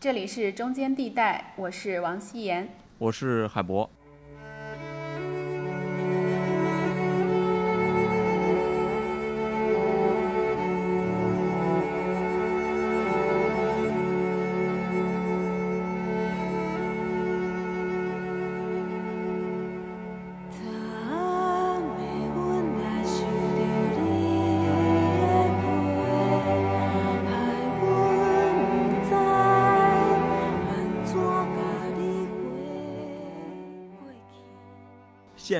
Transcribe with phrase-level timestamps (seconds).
[0.00, 2.66] 这里是中间地带，我是王希言，
[2.96, 3.90] 我是海博。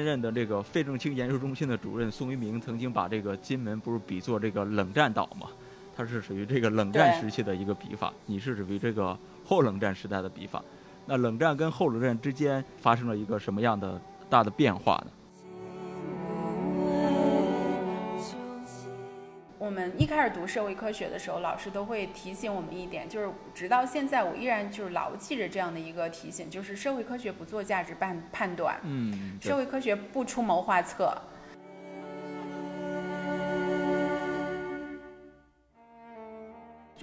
[0.00, 5.48] 现任的这个费正清研究中心的主任宋一鸣曾经把这个金门不是比作这个冷战岛嘛？
[5.94, 10.64] 它是属于这个冷战时期的一个笔法，你是属于这个后冷战时代的笔法。
[11.04, 14.00] 那冷战跟后冷战之间发生了一个什么样的
[14.30, 15.12] 大的变化呢？
[20.00, 31.14] 一开始读社会科学的时候，老师都会提醒我们一点，就是直到现在，我依然就是牢记着这样的一个提醒，就是社会科学不做价值判判断，嗯，社会科学不出谋划策。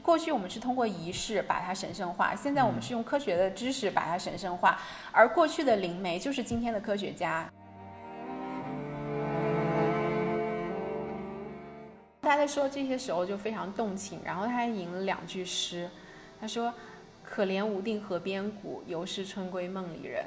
[0.01, 4.79] 过去我们是通过仪式把它神圣化，现在我们是用科学的知识把它神圣化，
[5.11, 7.47] 而过去的灵媒就是今天的科学家。
[12.27, 15.89] 他在说这些时候就非常动情，然后他还吟了两句诗，
[16.41, 16.73] 他说
[17.23, 20.25] ：“可怜无定河边骨，犹是春闺梦里人。”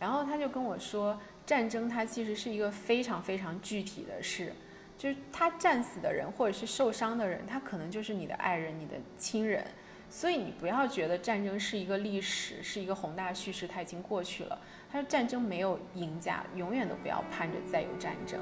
[0.00, 4.52] 然后他就跟我说，战争它其实是一个非常非常具体的事，
[4.98, 9.64] 就是他战死的人或者是受伤的人，他可能就是你的爱人、你的亲人，
[10.10, 14.58] 所以你不要觉得战争是一个历史，是一个宏大叙事，它已经过去了。
[14.92, 18.40] 他说战争没有赢家，永远都不要盼着再有战争。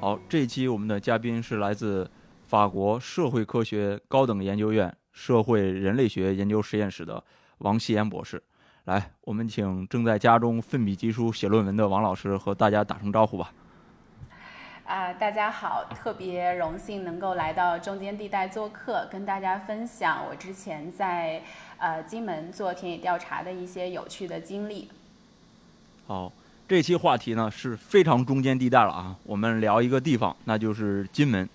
[0.00, 2.10] 好，这一期我们的嘉宾是来自
[2.46, 7.24] 法国社会科学高等研究院社会人类学研究实验室的
[7.58, 8.42] 王希言博士。
[8.84, 13.50] 来，我们请正在家中奋笔疾书写论文的王老师和大家打声招呼吧。
[14.84, 21.42] 啊，大家好，特别荣幸能够来到中间地带做客，跟大家分享我之前在
[21.78, 24.90] 呃金门做田野调查的一些有趣的经历。
[26.06, 26.30] 好，
[26.68, 29.16] 这期话题呢是非常中间地带了啊。
[29.24, 31.48] 我们聊一个地方，那就是金门。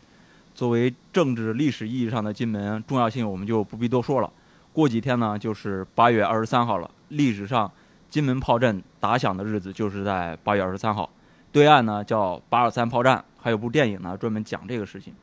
[0.56, 4.32] 作为政治历史意义上的金门，重要性我们就不必多说了。
[4.74, 7.72] 过几天呢就是八月二十三号了，历史上
[8.10, 11.08] 金门炮阵打响的日子就是在八月二十三号。
[11.52, 15.14] 对岸呢叫八二三炮战，还有部电影呢专门讲这个事情。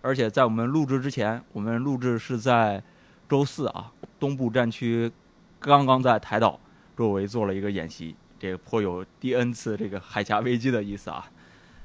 [0.00, 2.82] 而且在我们录制之前，我们录制是在
[3.28, 5.12] 周四啊，东部战区
[5.58, 6.58] 刚刚在台岛
[6.96, 8.16] 周围做了一个演习。
[8.40, 11.24] 这个颇有第 N 次这个海峡危机的意思啊，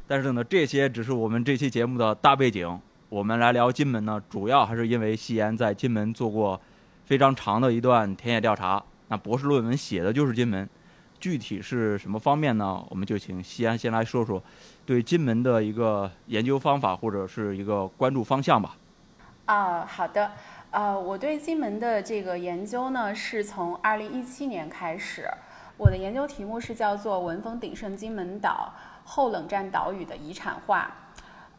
[0.07, 2.79] 但是呢，这些只是我们这期节目的大背景。
[3.09, 6.59] 我们来聊金门呢，主要还是因为西岩在金门做过
[7.05, 10.67] 非常长的一段田野调查，那博士论文写的就是金门。
[11.19, 12.83] 具体是什么方面呢？
[12.89, 14.41] 我们就请西安先来说说
[14.85, 18.77] 对金门的一个研究方法或者是一个关注方向吧。
[19.45, 20.31] 啊，好的。
[20.71, 25.29] 呃，我对金门的这个研究呢，是从二零一七年开始。
[25.77, 30.89] 我的研究题目是叫做“文峰鼎盛金门岛后冷战岛屿的遗产化”。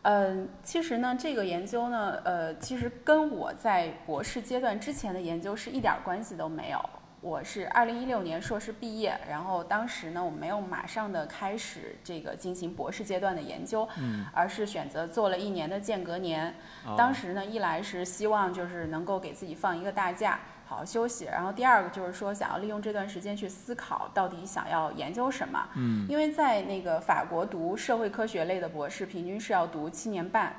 [0.03, 6.81] 嗯，其实呢，这个研究呢，呃，其实跟我在博士阶段之前的研究是一点关系都没有。
[7.21, 16.55] 我是二零一六年硕士毕业，然后当时呢，我没有马上的开始这个进行博士阶段的研究，嗯，而是选择做了一年的间隔年。
[16.97, 20.39] 当时呢，一来是希望就是能够给自己放一个大假。
[20.69, 25.65] 好好休息，然后第二个就是说，想要利用这段时间去思考到底想要研究什么。
[25.77, 30.53] 嗯，因为在那个法国读社会科学类的博士，平均是要读七年半，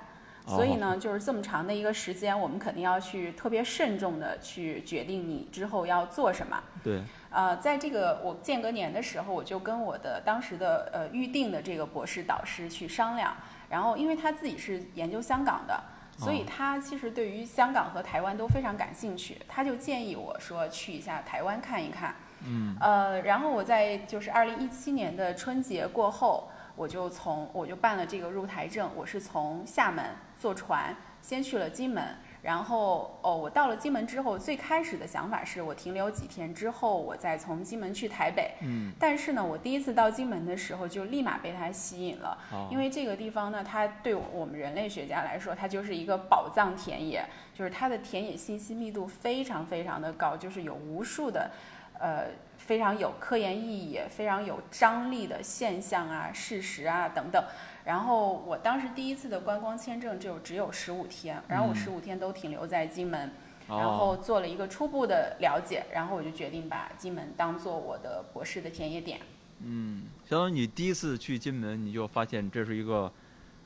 [0.46, 6.58] 所以呢，就是这么长的一个时间，我们肯定要去特别慎重的去决定你之后要做什么。
[6.82, 7.02] 对。
[7.30, 13.36] 呃，在这个我间隔年的时候，我就跟我的当时的呃预定的这个博士导师去商量，
[13.70, 15.84] 然后因为他自己是研究香港的。
[16.18, 22.16] 所以他其实对于香港和台湾都非常感兴趣，他就建议我说去一下台湾看一看。
[22.44, 22.76] 嗯。
[22.82, 30.04] 呃，然后我在就是二零一七年的春节过后，我就从我就办了这个入台证，我是从厦门
[30.40, 32.04] 坐船先去了金门。
[32.48, 38.54] 然后哦，我到了金门之后，最开始的想法是我停留几天之后，我再从金门去台北。
[38.62, 38.94] 嗯。
[38.98, 42.38] 但是呢，我第一次到金门的时候，就立马被它吸引了。
[42.54, 42.70] 哦。
[42.72, 51.52] 因为这个地方呢，它对我们人类学家来说，它就是一个宝藏田野，就是它的田野信息密度非常非常的高，就是有无数的，
[52.00, 52.28] 呃，
[52.58, 57.44] 非常有科研意义、非常有张力的现象啊、事实啊等等。
[57.88, 63.32] 然后我当时第一次的观光签证就只有十五天，然后我嗯十五天都停留在金门，
[63.68, 69.22] 哦然后做了一个初步的了解，然后我就决定把金门当做我的博士的田野点。
[69.64, 73.10] 嗯，相当于你第一次去金门，你就发现这是一个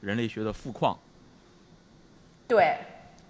[0.02, 0.96] 人类学的富矿。
[2.48, 2.78] 对，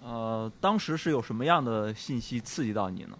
[0.02, 3.18] 呃，当时是有什么样的信息刺激到你呢？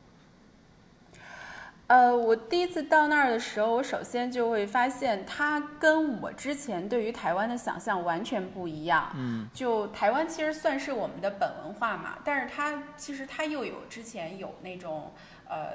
[1.92, 9.12] 呃，我第一次到那儿的时候，我首先就会发现它跟我之前对于台湾的想象完全不一样。
[9.14, 15.12] 嗯就台湾其实算是我们的本文化嘛，但是它其实它又有之前有那种
[15.46, 15.72] 呃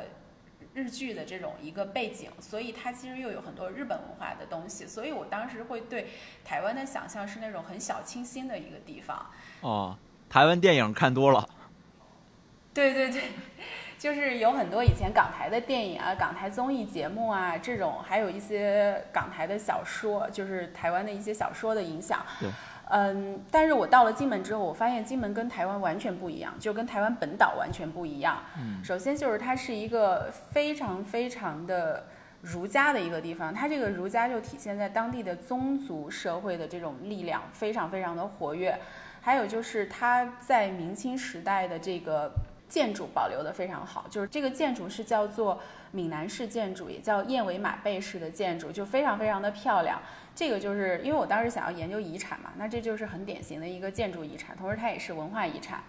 [0.73, 6.07] 日剧的这种一个背景，所以它其实又有很多日本文化的东西，所以我当时会对
[6.43, 9.23] 台湾的想象是那种很小清新的一个地方。
[9.61, 9.95] 哦，
[10.27, 11.47] 台湾电影看多了。
[12.73, 13.21] 对对对，
[13.97, 22.25] 就是有很多以前港台的电影啊、港台综艺节目啊这种，还有一些港台的小说，就是台湾的一些小说的影响。
[22.39, 22.49] 对。
[22.89, 28.41] 嗯，但是我到了金门之后，我发现金门跟台湾完全不一样，就跟台湾本岛完全不一样。
[28.57, 32.05] 嗯首先就是它是一个非常非常的
[32.41, 38.79] 儒家的一个地方，它这个儒家就体现在当地的宗族社会的这种力量非常非常的活跃，
[39.19, 42.31] 还有就是它在明清时代的这个
[42.67, 45.59] 建筑保留的非常好，就是这个建筑是叫做
[45.91, 50.01] 闽南式建筑，也叫燕尾马背式的建筑，就非常非常的漂亮。
[50.35, 55.81] 这个就是因为我当时想要研究遗产嘛，那这就是很典型的一个建筑遗产，同时它也是文化遗产。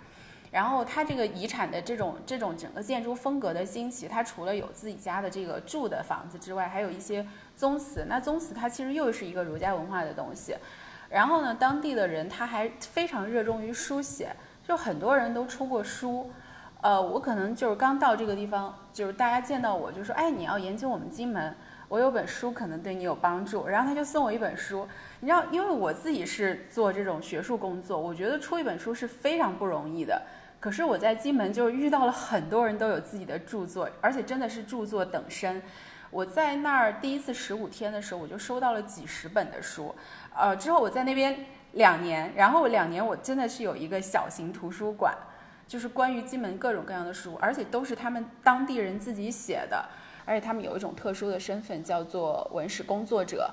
[0.50, 8.06] 然后它这个遗产的这种这种整个建筑风格的兴起，它除了有自己家的这个住的房子之外，还有一些宗祠。
[8.08, 10.56] 那宗祠它其实又是一个儒家文化的东西。
[11.10, 14.34] 然后呢，当地的人他还非常热衷于书写，
[14.66, 16.30] 就很多人都出过书。
[16.80, 21.54] 呃，我可能就是刚到这个地方，就是大家见到我就说，哎，你要研究我们金门，
[21.88, 23.66] 我有本书可能对你有帮助。
[23.66, 24.86] 然后他就送我一本书，
[25.20, 30.22] 你知道，因为我自己是做这种学术工作，我觉得出一本书是非常不容易的。
[30.60, 35.60] 可是我在金门就遇到了很多人都有自己的著作，而且真的是著作等身。
[36.10, 39.94] 我在那儿第一次十五天的时候，我就收到了几十本的书，
[40.34, 45.14] 呃，之后我在那边两年，然后两年我真的是有一个小型图书馆，
[45.68, 49.84] 就是关于金门各种各样的书，而且都是他们当地人自己写的，
[50.24, 53.52] 而且他们有一种特殊的身份叫做文史工作者，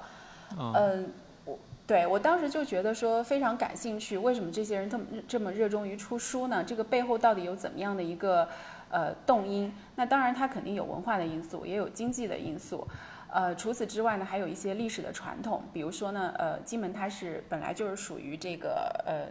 [0.58, 1.14] 嗯嗯，
[1.44, 6.64] 我对我当时就觉得说非常感兴趣，为什么这些人这么这么热衷于出书呢？
[6.64, 8.48] 这个背后到底有怎么样的一个
[8.90, 9.72] 呃动因？
[9.96, 12.88] 那当然，它肯定有文化的因素，也有经济的因素。
[13.28, 19.28] 呃，除此之外呢，还有一些历史的传统，比如说呢，呃，金门它是本来就是属于这个呃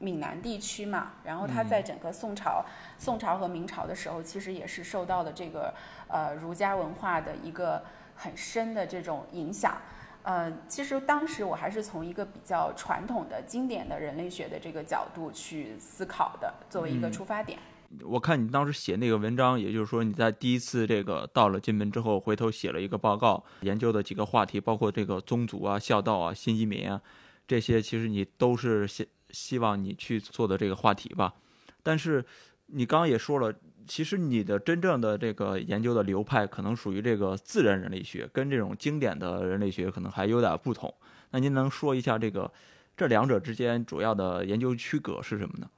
[0.00, 2.64] 闽南地区嘛，然后它在整个宋朝、
[2.98, 5.72] 宋朝和明朝的时候，其实也是受到了这个
[6.08, 9.76] 呃儒家文化的一个很深的这种影响。
[10.22, 17.58] 呃，其实当时我还是从一个比较传统的、经典的人类学的这个角度去思考的，作为一个嗯出发点。
[18.04, 27.00] 我看你当时写那个文章，也就是说你在第一次这个到了金门之后，回头写了一个报告，研究的几个话题，包括这个宗族啊、孝道啊、新移民啊，
[27.48, 31.34] 这些其实你都是希希望你去做的这个话题吧。
[31.82, 32.24] 但是
[32.66, 33.52] 你刚刚也说了，
[33.86, 40.92] 其实你的真正的这个研究的流派可能属于这个自然人类学，跟这种经典的人类学可能还有点不同。
[41.30, 42.50] 那您能说一下这个
[42.96, 45.70] 这两者之间主要的研究区隔是什么呢？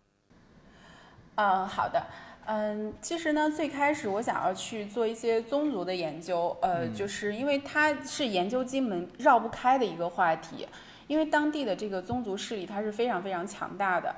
[1.36, 2.04] 嗯，好的。
[2.44, 10.66] 嗯，其实呢，最开始我想要去做一些宗族的研究，呃，就是因为它是研究金门绕不开的一个话题，
[11.06, 14.14] 因为当地的这个宗族势力它是非常非常强大的。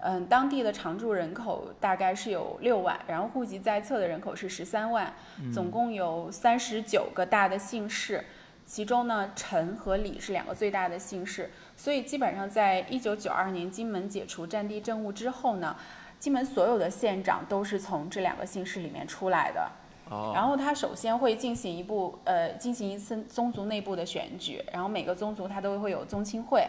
[0.00, 5.12] 嗯，当地的常住人口大概是有六万，然后户籍在册的人口是十三万，
[5.52, 8.24] 总共有三十九个大的姓氏，
[8.64, 15.76] 其中呢陈和李是两个最大的姓氏，所以基本上在一九九二年金门解除战地政务之后呢。
[16.20, 19.70] 金门所有的县长都是从这两个姓氏里面出来的，
[20.10, 26.66] 然后他首先会进行一步呃进行一次宗族内部的选举，然后每个宗族他都会有宗亲会，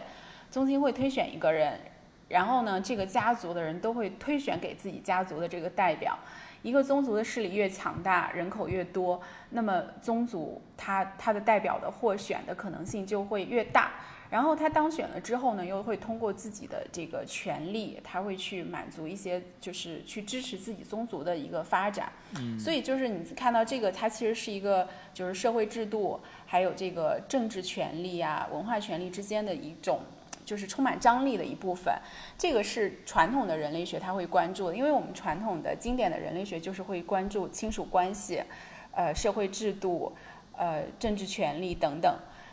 [0.50, 1.80] 宗亲会推选一个人，
[2.28, 6.18] 然后呢这个家族的人都会推选给自己家族的这个代表。
[6.62, 9.18] 一个宗族的势力越强大，人口越多，
[9.48, 13.92] 那么宗族他他的代表的获选的可能性就会越大。
[14.30, 22.12] 然后他当选了之后呢，又会通过自己的这个权利，他会去满足一些，就是去支持自己宗族的一个发展。
[22.38, 30.00] 嗯，所以就是你看到这个，它其实是一个就是社会制度，还有这个政治权利啊、文化权利之间的一种。
[30.42, 31.94] 就是充满张力的一部分，
[32.36, 38.42] 这个是传统的人类学他会关注的，因为我们传统的经典的人类学就是会关注亲属关系，
[38.90, 40.12] 呃，社会制度，
[40.56, 42.12] 呃，政治权利等等。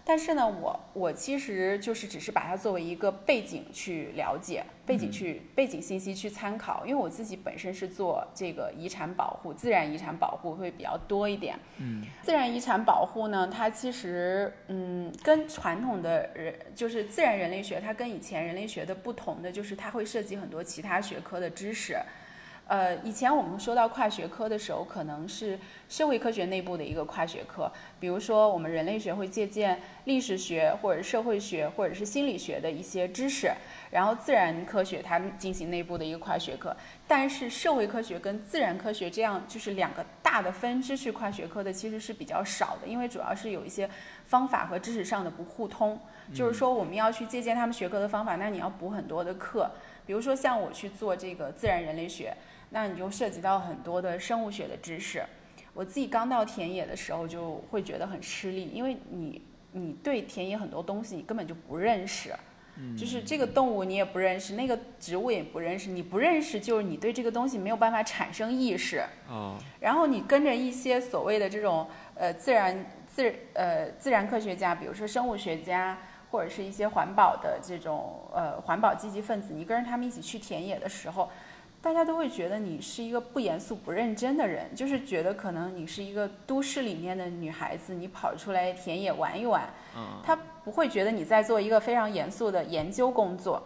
[0.10, 11.60] 但是呢，我我其实就是只是把它作为一个背景去了解，背景去背景信息去参考，因为我自己本身是做这个遗产保护，自然遗产保护会比较多一点。
[11.80, 21.98] 嗯，自然遗产保护呢，它其实嗯，跟传统的人就是自然人类学，它跟以前人类学的不同的就是它会涉及很多其他学科的知识。
[22.70, 25.58] 呃，以前我们说到跨学科的时候，可能是
[25.90, 33.52] 社会科学内部的一个跨学科，比如说我们人类学会借鉴历史学或者社会学或者是心理学的一些知识，
[33.90, 36.76] 然后自然科学它进行内部的一个跨学科。
[37.08, 43.90] 但是社会科学跟自然科学这样就是两个大的分支去跨学科的其实是比较少的，因为主要是有一些
[44.26, 45.98] 方法和知识上的不互通，
[46.34, 49.72] 就是说我们要去借鉴他们学科的方法，那你要补很多的课，
[50.06, 52.36] 比如说像我去做这个自然人类学。
[52.70, 55.24] 那你就涉及到很多的生物学的知识。
[55.78, 59.40] 我自己刚到田野的时候就会觉得很吃力，因为你
[59.74, 62.34] 你对田野很多东西你根本就不认识，
[62.98, 69.04] 就是这个动物你也不认识，那个植物也不认识，你不认识就是你对这个东西没有办法产生意识。
[69.30, 69.56] 哦。
[69.80, 75.96] 然后你跟着一些所谓的这种呃自然自呃自然科学家，比如说生物学家
[76.32, 81.30] 或者是一些环保的这种呃环保积极分子，你跟着他们一起去田野的时候。
[81.88, 89.70] 大家都会觉得你是一个不严肃、不认真的人，就是觉得可能你是一个都市里面的女孩子，你跑出来田野玩一玩，
[90.22, 93.64] 他不会觉得你在做一个非常严肃的研究工作，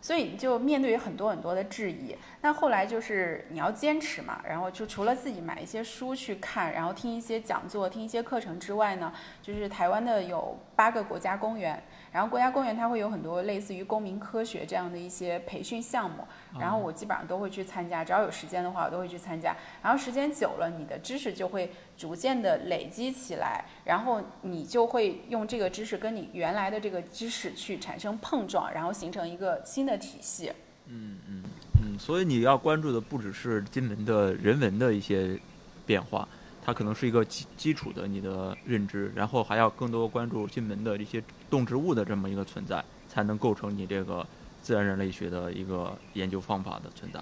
[0.00, 2.14] 所以你就面对于很多很多的质疑。
[2.40, 11.82] 那后来就是你要坚持嘛，然后就除了自己买一些书去看，然后听一些讲座、听一些课程之外呢，就是台湾的有八个国家公园。
[12.16, 16.26] 然后国家公园它会有很多类似于公民科学这样的一些培训项目，
[16.58, 19.54] 然后我基本上都会去参加，只要有时间的话我都会去参加。
[19.82, 30.50] 然后时间久了，你的知识就会逐渐的累积起来，然后你就会用这个知识跟你原来的这个知识去产生碰撞，然后形成一个新的体系。
[30.86, 31.42] 嗯嗯
[31.82, 35.38] 嗯，所以你要关注的不只是金门的人文的一些
[35.84, 36.26] 变化。
[36.66, 44.26] 它可能是一个基基础的你的认知，然后还要更多关注进门的这些动植物的这么一个存在，才能构成你这个
[44.62, 47.20] 自然人类学的一个研究方法的存在。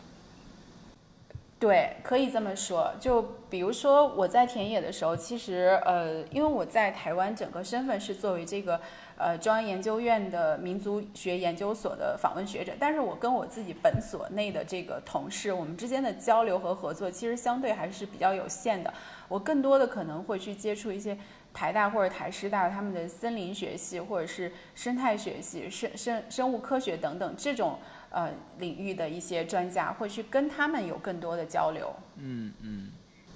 [1.58, 2.90] 对，可以这么说。
[2.98, 8.80] 就比如说我在田野的时候，其实呃，因为我在台湾整个身份是作为这个。
[9.16, 18.92] 呃，中央研究院的民族学研究所的访问学者，但是我跟我自己本所内的这个同事，我们之间的交流和合作其实相对还是比较有限的。
[19.28, 21.16] 我更多的可能会去接触一些
[21.52, 27.78] 台大或者台师大他们的森林学系，或者是生态学系、生生生物科学等等这种
[28.10, 31.94] 呃领域的一些专家，会去跟他们有更多的交流。
[32.16, 32.90] 嗯嗯。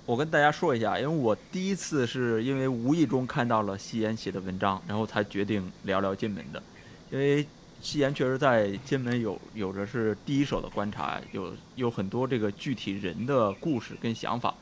[0.05, 6.63] 我跟大家说一下，因为我第一次是因为无意中看到了西岩写的文章，然后才决定聊聊金门的。
[7.11, 7.47] 因为
[7.83, 14.55] 西岩确实在金门有有着是第一手的观察，有有很多这个具体人的故事跟想法。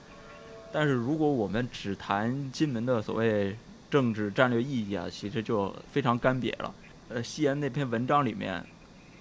[0.73, 3.57] 但是如果我们只谈金门的所谓
[3.91, 6.75] 政治战略意义啊，其实就非常干瘪了。
[7.09, 8.65] 呃，西岩那篇文章里面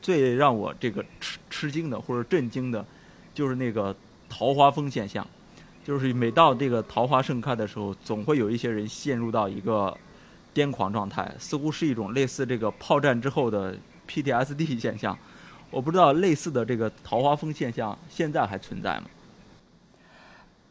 [0.01, 2.85] 最让我这个吃吃惊的或者震惊的，
[3.33, 3.95] 就是那个
[4.27, 5.25] 桃花峰现象。
[5.83, 9.95] 就是每到这个桃花盛开的时候，总会有一些人陷入到一个
[10.51, 13.77] 癫狂状态，似乎是一种类似这个炮战之后的
[14.09, 15.15] PTSD 现象。
[15.69, 19.05] 我不知道类似的这个桃花峰现象现在还存在吗？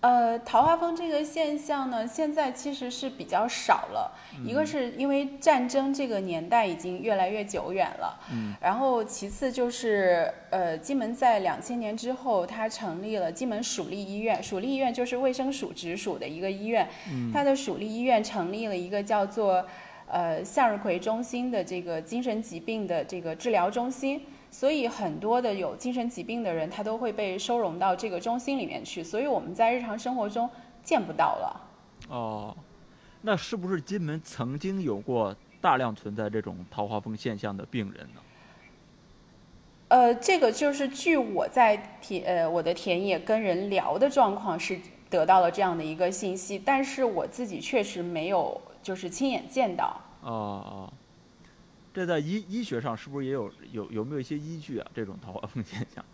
[0.05, 4.13] 呃，桃花风这个现象呢，现在其实是比较少了。
[4.45, 14.43] 一个是因为战争这个年代已经越来越久远了，嗯，然后其次就是呃，金门在两千年之后，它成立了金门属立医院。
[14.43, 19.67] 属立医院就是卫生署直属的一个医院，嗯它的属立医院成立了一个叫做
[20.07, 24.21] 呃向日葵中心的这个精神疾病的这个治疗中心。
[24.55, 30.49] 所以很多的有精神疾病的人，他都会被收容到这个中心里面去，所以我们在日常生活中
[30.81, 31.61] 见不到了。
[32.09, 32.57] 哦，
[33.23, 38.21] 那是不是金门曾经有过大量存在这种桃花风现象的病人呢？
[39.89, 44.79] 呃，这个就是据我在田呃我的田野跟人聊的状况是
[45.11, 50.01] 得到了这样的一个信息，但是我自己确实没有就是亲眼见到。
[50.23, 50.93] 哦哦。
[51.95, 54.87] 这在医医学上是不是也有有有没有一些依据啊？
[54.93, 56.05] 这种桃花风现象？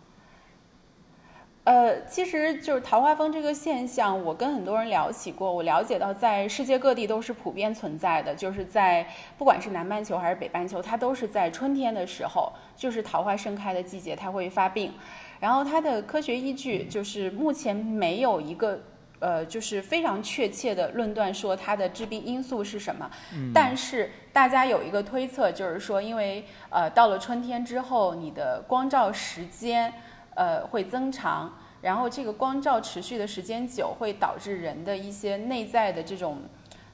[1.63, 9.07] 呃，其实就是桃花风这个现象，我跟很多人聊起过，我了解到在世界各地都是普遍存在的，就是在
[9.37, 14.91] 不管是南半球还是北半球，它都是在春天的时候，就是桃花盛开的季节，它会发病。
[15.39, 18.81] 然后它的科学依据就是目前没有一个
[19.21, 23.09] 呃，就是非常确切的论断说它的致病因素是什么。
[23.53, 29.93] 但是大家有一个推测，就是说，因为呃到了春天之后，你的光照时间
[30.33, 36.39] 呃会增长，然后这个光照持续的时间久，会导致人的一些内在的这种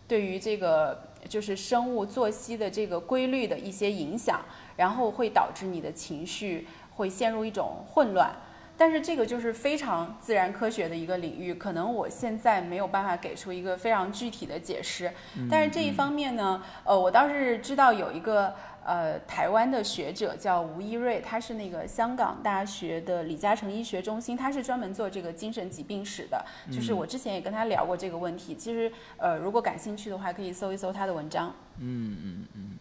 [0.06, 4.42] 对于这个就是生物作息的这个规律的一些影响，
[4.76, 8.36] 然后会导致你的情绪会陷入一种混乱。
[8.78, 15.12] 但是这个就是非常自然科学的一个领域，可能我现在没有办法给出一个非常具体的解释。
[15.50, 18.54] 但是这一方面呢，呃，我倒是知道有一个
[18.86, 26.46] 呃台湾的学者叫吴一瑞，他是那个香港大学的李嘉诚医学中心，他是专门做这个精神疾病史的。
[26.72, 28.54] 就是我之前也跟他聊过这个问题。
[28.54, 31.52] 其实呃，如果感兴趣的话，可以搜一搜他的文章。
[31.80, 32.78] 嗯嗯嗯，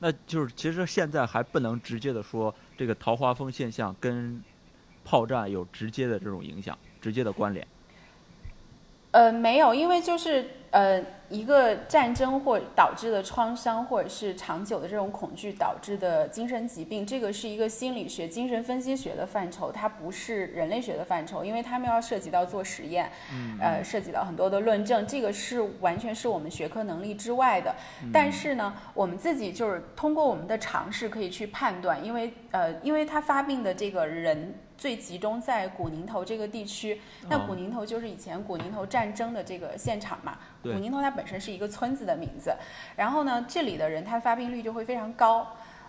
[0.00, 4.42] 那就是其实现在还不能直接的说这个桃花峰现象跟。
[5.10, 7.66] 炮战有直接的这种影响，直接的关联。
[9.10, 23.10] 呃，没有，因为就是呃，一个战争或导致的创伤，或者是长久的这种恐惧导致的精神疾病，这个是一个心理学、精神分析学的范畴，它不是人类学的范畴，因为他们要涉及到做实验，
[23.58, 27.74] 呃，涉及到很多的论证，这个是完全是我们学科能力之外的。
[28.12, 34.54] 但是呢，我们自己就是通过我们的尝试可以去判断，因为呃，因为他发病的这个人。
[34.80, 40.38] 最集中在古宁头这个地区，那古宁头就是以前古宁头战争的这个现场嘛。
[40.62, 42.54] 古宁头它本身是一个村子的名字，
[42.96, 45.46] 然后呢，这里的人他发病率就会非常高。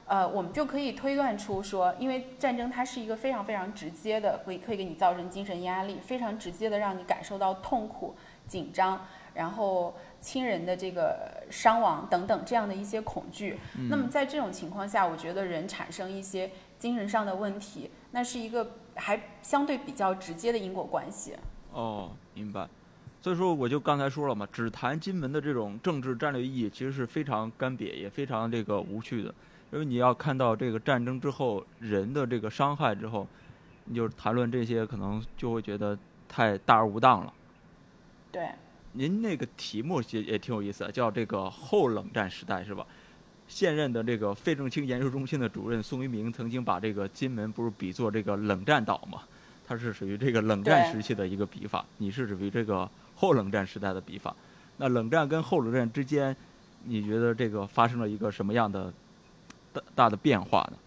[0.07, 8.13] 呃，我们就可以推断出说，因为战争它是一个非常非常直接的，可以可以给你造成精神压力，非常直接的让你感受到痛苦、
[8.45, 13.57] 紧张，然后亲人的这个伤亡等等这样的一些恐惧。
[13.89, 18.69] 那么在这种情况下，我觉得人产生一些精神上的问题，那是一个。
[19.01, 21.35] 还相对比较直接的因果关系。
[21.73, 22.69] 哦，明白。
[23.19, 29.33] 所以说，我就刚才说了嘛，只谈金门的这种政治战略意义，其实是非常干瘪，也非常这个无趣的。
[29.71, 33.27] 因为你要看到这个战争之后人的这个伤害之后，
[33.85, 37.33] 你就谈论这些，可能就会觉得太大而无当了。
[38.31, 38.49] 对。
[38.93, 42.85] 您那个题目也也挺有意思，叫这个后冷战时代，是吧？
[43.51, 49.23] 现任的这个费正清研究中心的主任宋一鸣曾经把这个金门不是比作这个冷战岛嘛？
[49.67, 54.33] 它是属于这个冷战时期的一个笔法，你是属于这个后冷战时代的笔法。
[54.77, 56.33] 那冷战跟后冷战之间，
[56.85, 58.91] 你觉得这个发生了一个什么样的
[59.73, 60.77] 大大的变化呢？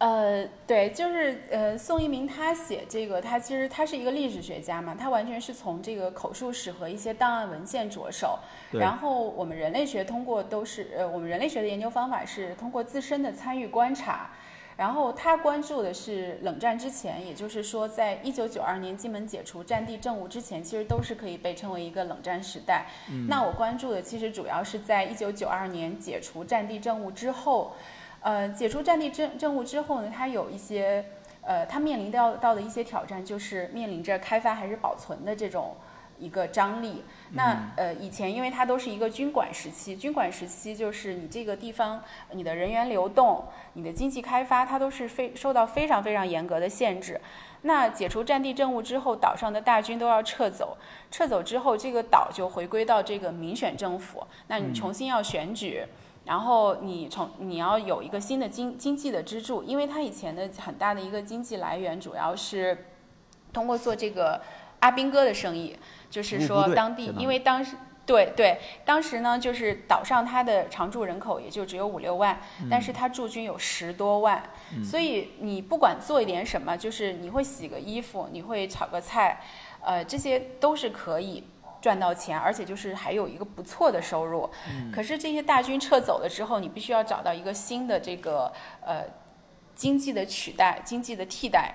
[0.00, 8.38] 呃，对，就是呃，宋一鸣他写这个，他其实他是一个历史学家嘛，他完全是从这个口述史和一些档案文献着手。
[8.72, 14.30] 然后我们人类学通过都是呃，我们人类学的研究方法是通过自身的参与观察。
[14.78, 22.86] 然后他关注的是冷战之前，也就是说，在一九九二年金门解除战地政务之前，其实都是可以被称为一个冷战时代。
[23.28, 27.76] 那我关注的其实主要是在一九九二年解除战地政务之后。
[28.22, 31.04] 呃，解除战地政政务之后呢，它有一些，
[31.42, 35.74] 呃，它面临到到的一些挑战，就是面临着开发还是保存的这种
[36.18, 37.02] 一个张力。
[37.30, 42.02] 那呃，以前因为它都是一个军管时期，军管时期就是你这个地方
[42.32, 47.18] 你的人员流动、你的经济开发，它都是非受到非常非常严格的限制。
[47.62, 50.76] 那解除战地政务之后，岛上的大军都要撤走，
[51.10, 55.84] 撤走之后，这个岛就回归到这个民选政府，那你重新要选举。
[56.30, 62.86] 然后你从你要有一个新的经经济的支柱，因为他以前的很大的一个经济来源主要是
[63.52, 64.40] 通过做这个
[64.78, 65.76] 阿兵哥的生意，
[66.08, 67.74] 就是说当地，因为当时
[68.06, 72.40] 对对，当时呢就是岛上它的常住人口也就只有五六万，
[72.70, 74.40] 但是它驻军有十多万，
[74.84, 79.40] 所以你不管做一点什么，就是你会洗个衣服，你会炒个菜，
[79.82, 81.42] 呃，这些都是可以。
[81.80, 84.48] 赚到钱，而且就是还有一个不错的收入。
[84.92, 89.04] 可是这些大军撤走了之后，你必须要找到一个新的这个呃
[89.74, 91.74] 经济的取代、经济的替代。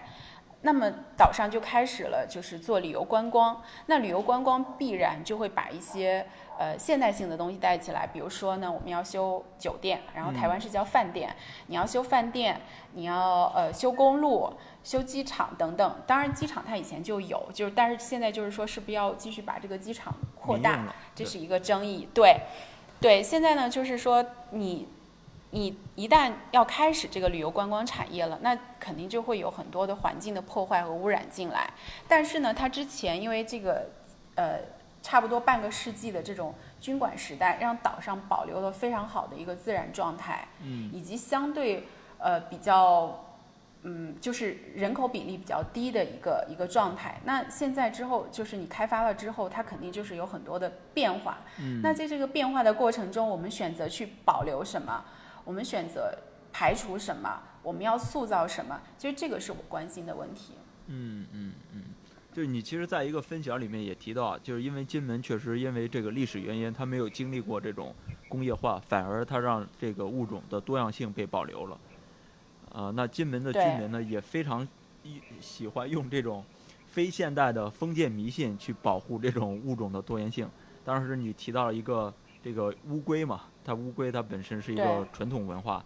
[0.61, 3.61] 那么岛上就开始了，就是做旅游观光。
[3.85, 6.25] 那旅游观光必然就会把一些
[6.57, 11.35] 呃现代性的东西带起来，比如说呢，我们要修酒店，然后台湾是叫饭店，
[11.67, 12.59] 你要修饭店，
[12.93, 14.53] 你要呃修公路。
[14.85, 22.07] 修机场等等，当然机场它以前就有，就是但是现在就是说是不是要继续把这个机场扩大，这是一个争议。
[22.13, 22.41] 对，
[23.01, 24.87] 对，现在呢就是说你
[25.49, 31.67] 你一旦要开始这个旅游观光产业了，那肯定就会有很多的环境的破坏和污染进来。
[32.07, 33.89] 但是呢，它之前因为这个
[34.35, 34.59] 呃
[35.05, 41.83] 差不多半个世纪的这种军管时代，让岛上保留了非常好的一个自然状态，嗯，以及相对
[42.17, 43.21] 呃比较。
[43.87, 47.21] 嗯，就是人口比例比较低的一个一个状态。
[47.23, 51.37] 那现在之后，就是你开发了之后，它肯定就是有很多的变化。
[51.59, 55.05] 嗯，那在这个变化的过程中，我们选择去保留什么？
[55.43, 56.11] 我们选择
[56.51, 57.39] 排除什么？
[57.61, 58.81] 我们要塑造什么？
[58.97, 60.55] 其实这个是我关心的问题。
[60.87, 61.83] 嗯嗯嗯，
[62.35, 67.95] 就是你其实在一个分享里面也提到啊，就是因为金门确实因为这个历史原因，它没有经历过这种
[68.27, 71.79] 工业化，反而它让这个物种的多样性被保留了。
[72.73, 74.67] 呃，那金门的居民呢也非常
[75.01, 76.43] 一喜欢用这种
[76.87, 80.45] 非现代的封建迷信去保护这种物种的多元性。
[80.83, 85.81] 当时你提到了一个这个乌龟嘛，它乌龟它本身是一个传统文化，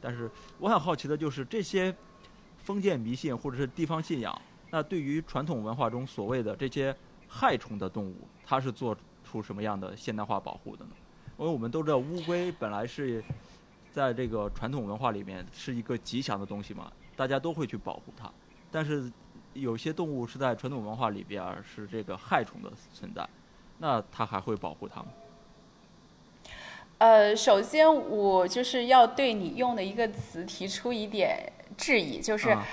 [0.00, 1.94] 但是我很好奇的就是这些
[2.58, 4.36] 封建迷信或者是地方信仰，
[4.74, 6.96] 那对于传统文化中所谓的这些
[7.28, 10.92] 害虫的动物，它是做出什么样的现代化保护的呢？
[11.38, 13.22] 因为我们都知道乌龟本来是
[13.92, 18.32] 在这个传统文化里面是一个吉祥的东西嘛，大家都会去保护它。
[18.70, 19.12] 但是
[19.52, 23.28] 有些动物是在传统文化里边儿是这个害虫的存在，
[23.76, 25.08] 那它还会保护它吗？
[26.96, 32.64] 呃，首先我就是要对你用的一个词提出一点质疑，就是啊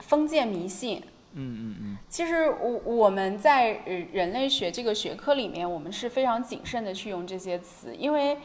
[0.00, 1.02] 封建迷信。
[1.32, 8.36] 嗯嗯嗯，其实我我们在呃人类学这个学科里面，我们是非常谨慎的去用这些词，因为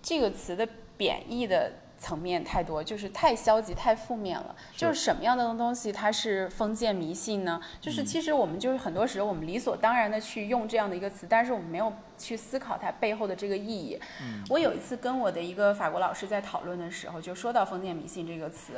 [0.00, 4.54] 这个词的贬义的层面太多，就是太消极、太负面了。
[4.72, 7.60] 是就是什么样的东西它是封建迷信呢？
[7.80, 13.98] 就是嗯其实我们就是很多时候我们理所当然的去用这样的一个词，但是我们没有去思考它背后的这个意义。
[14.22, 18.74] 嗯我有一次跟我的一个法国老师在讨论的时候，就说到封建迷信这个词，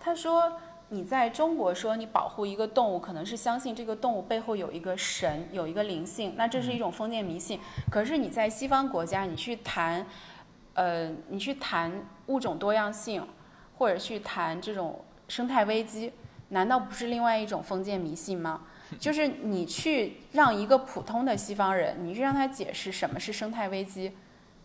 [0.00, 0.58] 他说。
[0.92, 7.58] 你在中国说你保护一个动物，可能是相信这个动物背后有一个神，有一个灵性，那这是一种封建迷信。
[7.90, 10.06] 可是你在西方国家，你去谈，
[10.74, 11.90] 呃，你去谈
[12.26, 13.26] 物种多样性，
[13.78, 16.12] 或者去谈这种生态危机，
[16.50, 18.60] 难道不是另外一种封建迷信吗？
[19.00, 24.12] 就是你去让一个普通的西方人，你去让他解释什么是生态危机，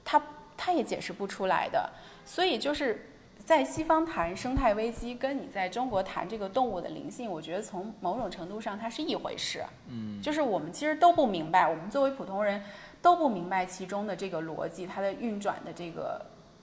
[0.03, 0.21] 他
[0.57, 1.89] 他也解释不出来的。
[2.25, 3.11] 所以就是
[3.47, 9.63] 在西方谈生态危机，跟你在中国谈这个动物的灵性，我觉得从某种程度上它是一回事。
[9.87, 12.61] 嗯，就是我们其实都不明白，我们作为普通人
[13.01, 16.21] 都不明白其中的这个逻辑，它的运转的这个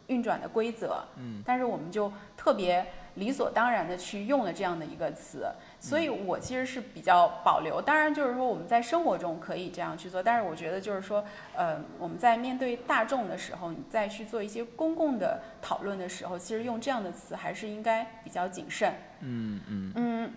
[0.09, 1.03] 运转的规则。
[1.16, 5.47] 嗯，但是我们就特别理所当然的去用了这样的一个词，
[5.85, 7.79] 所以我其实是比较保留。
[7.79, 11.23] 当然，就是说我们在生活中可以这样去做，但是我觉得就是说，
[11.55, 18.94] 呃，我们在面对大众的时候，你再去做一些公共的讨论的时候，其实用这样的词还是应该比较谨慎。
[19.20, 20.33] 嗯嗯嗯，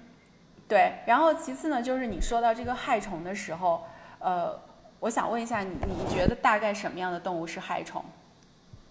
[0.68, 0.96] 对。
[1.06, 3.86] 然后其次呢，就是你说到这个害虫的时候，
[4.20, 4.54] 呃，
[5.00, 8.04] 我想问一下你，你觉得大概什么样的动物是害虫？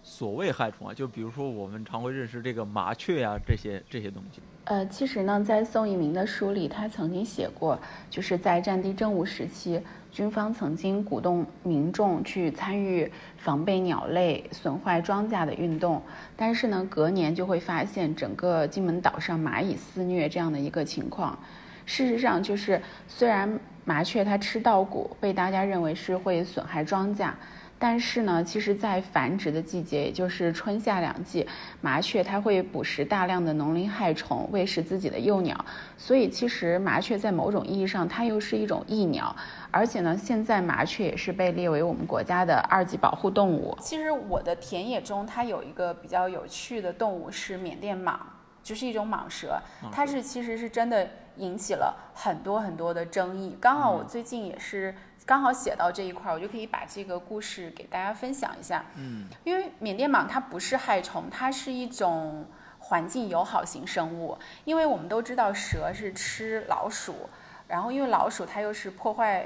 [0.01, 4.41] 所谓害虫啊，就比如说我们常会认识这个麻雀呀、这些这些东西。
[4.69, 16.01] 呃，其实呢，在宋一鸣的书里，他曾经写过，就是在战地政务时期，军方曾经鼓动民众去参与防备鸟类损坏庄稼的运动，
[16.35, 21.39] 但是呢，隔年就会发现整个金门岛上蚂蚁肆虐这样的一个情况。
[21.85, 27.29] 事实上，就是虽然麻雀它吃稻谷，被大家认为是会损害庄稼。
[27.79, 31.47] 但是呢，其实，在繁殖的季节，也就是春夏两季，
[31.79, 35.63] 麻雀它会捕食大量的农林害虫，喂食自己的幼鸟。
[35.95, 39.35] 所以，其实麻雀在某种意义上，它又是一种益鸟。
[39.69, 43.77] 而且呢，现在麻雀也是被列为我们国家的二级保护动物。
[43.79, 48.15] 其实，我的田野中，它有一个比较有趣的动物是缅甸蟒，
[48.63, 49.61] 就是一种蟒蛇。
[49.91, 53.55] 它是其实是真的引起了很多很多的争议。
[53.61, 54.95] 刚好我最近也是。
[55.27, 58.85] 刚好写到这一块儿，我就可以把这个故事给大家分享一下。
[58.95, 62.45] 嗯，因为缅甸蟒它不是害虫，它是一种
[62.79, 64.37] 环境友好型生物。
[64.63, 67.29] 因为我们都知道蛇是吃老鼠，
[67.67, 69.45] 然后因为老鼠它又是破坏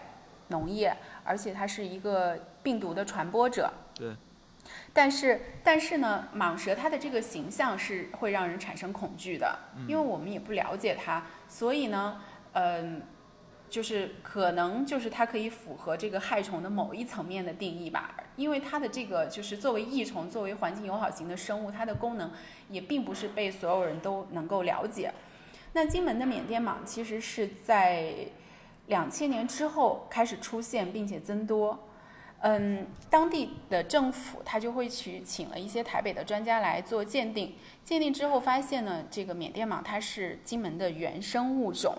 [0.50, 3.74] 农业，而且它是一个病毒的传播者。
[3.96, 4.16] 对。
[4.94, 12.22] 但是，但是呢，蟒蛇它的这个形象是会让人产生恐惧的，因为我们也不了解它，所以呢，
[12.54, 13.02] 嗯、呃。
[13.72, 22.30] 就是可能就是它可以符合这个害虫的某一层面的定义吧，因为它的这个就是作为益虫、作为环境友好型的生物，它的功能
[22.70, 25.14] 也并不是被所有人都能够了解。
[25.72, 28.14] 那金门的缅甸蟒其实是在
[28.88, 31.88] 两千年之后开始出现并且增多，
[32.42, 37.56] 嗯，当地的政府他就会去请了一些台北的专家来做鉴定，
[37.86, 41.96] 鉴定之后发现呢，这个缅甸蟒它是金门的原生物种。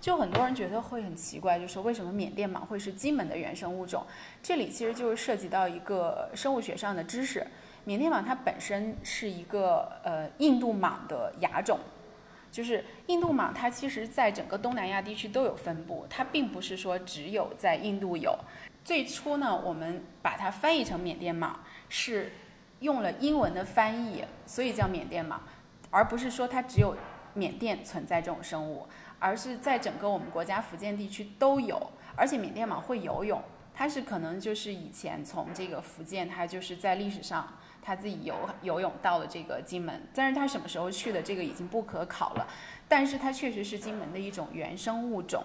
[0.00, 4.06] 就很多人觉得会很奇怪，就是为什么缅甸蟒会是金门的原生物种？
[4.42, 7.46] 这里其实就是涉及到一个生物学上的知识。
[7.84, 11.78] 缅甸蟒它本身是一个呃印度蟒的亚种，
[12.52, 18.38] 就是印度蟒，它其实在整个东南亚地区都有分布，它并不是说只有在印度有。
[18.84, 21.50] 最初呢，我们把它翻译成缅甸蟒，
[21.88, 22.30] 是
[22.80, 25.36] 用了英文的翻译，所以叫缅甸蟒，
[25.90, 26.96] 而不是说它只有
[27.34, 28.86] 缅甸存在这种生物，
[29.18, 31.90] 而是在整个我们国家福建地区都有。
[32.16, 33.42] 而且缅甸蟒会游泳，
[33.74, 37.54] 它是可能就是以前从这个福建，它就是在历史上。
[37.80, 42.46] 它自己游游泳到了这个金门，但是它什么时候去的这个已经不可考了，
[42.86, 45.42] 但是它确实是金门的一种原生物种。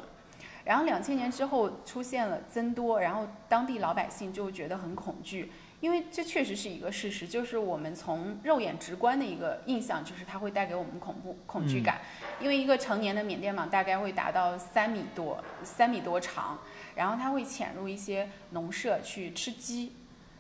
[0.66, 12.00] 然后两千年之后出现了增多，然后当地老百姓就觉得很恐惧，因为这确实是一个事实，就是我们从肉眼直观的一个印象，就是它会带给我们恐怖恐惧感。
[12.40, 16.58] 因为一个成年的缅甸蟒大概会达到三米多，三米多长，
[16.96, 19.92] 然后它会潜入一些农舍去吃鸡。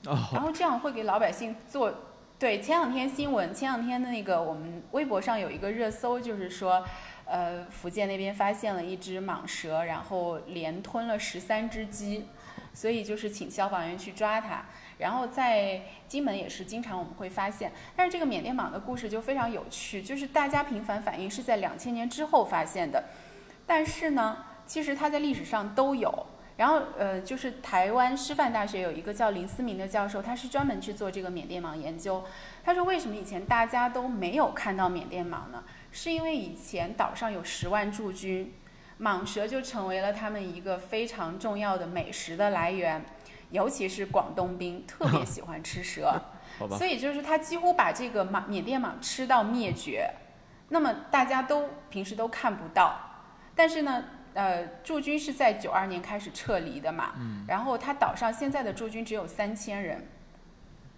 [0.06, 1.93] 然后这样会给老百姓做，
[2.39, 6.82] 对，前两天新闻，前两天的那个我们微博上有一个热搜，就是说，
[7.25, 12.27] 呃，福建那边发现了一只蟒蛇，然后连吞了十三只鸡，
[12.73, 14.63] 所以就是请消防员去抓它。
[14.97, 23.03] 然后在金门也是经常我们会发现，但是这个缅甸蟒的故事就非常有趣，就是大家频繁反映是在两千年之后发现的，
[23.65, 26.27] 但是呢，其实它在历史上都有。
[26.56, 32.23] 然后，呃，就是台湾师范大学有一个叫林思明的教授，他是专门去做这个缅甸蟒研究。
[32.63, 35.63] 他说，为什么以前大家都没有看到缅甸蟒呢？
[35.91, 38.53] 是因为以前岛上有十万驻军，
[38.99, 43.03] 蟒蛇就成为了他们一个非常重要的美食的来源，
[43.54, 46.22] 尤其是广东兵 特别喜欢吃蛇，
[46.78, 50.10] 所以就是他几乎把这个蟒缅甸蟒吃到灭绝。
[50.70, 53.00] 那么大家都平时都看不到，
[53.56, 54.04] 但是呢？
[54.36, 57.13] 呃，驻军是在九二年开始撤离的嘛，
[57.48, 60.08] 然后他岛上现在的驻军只有三千人。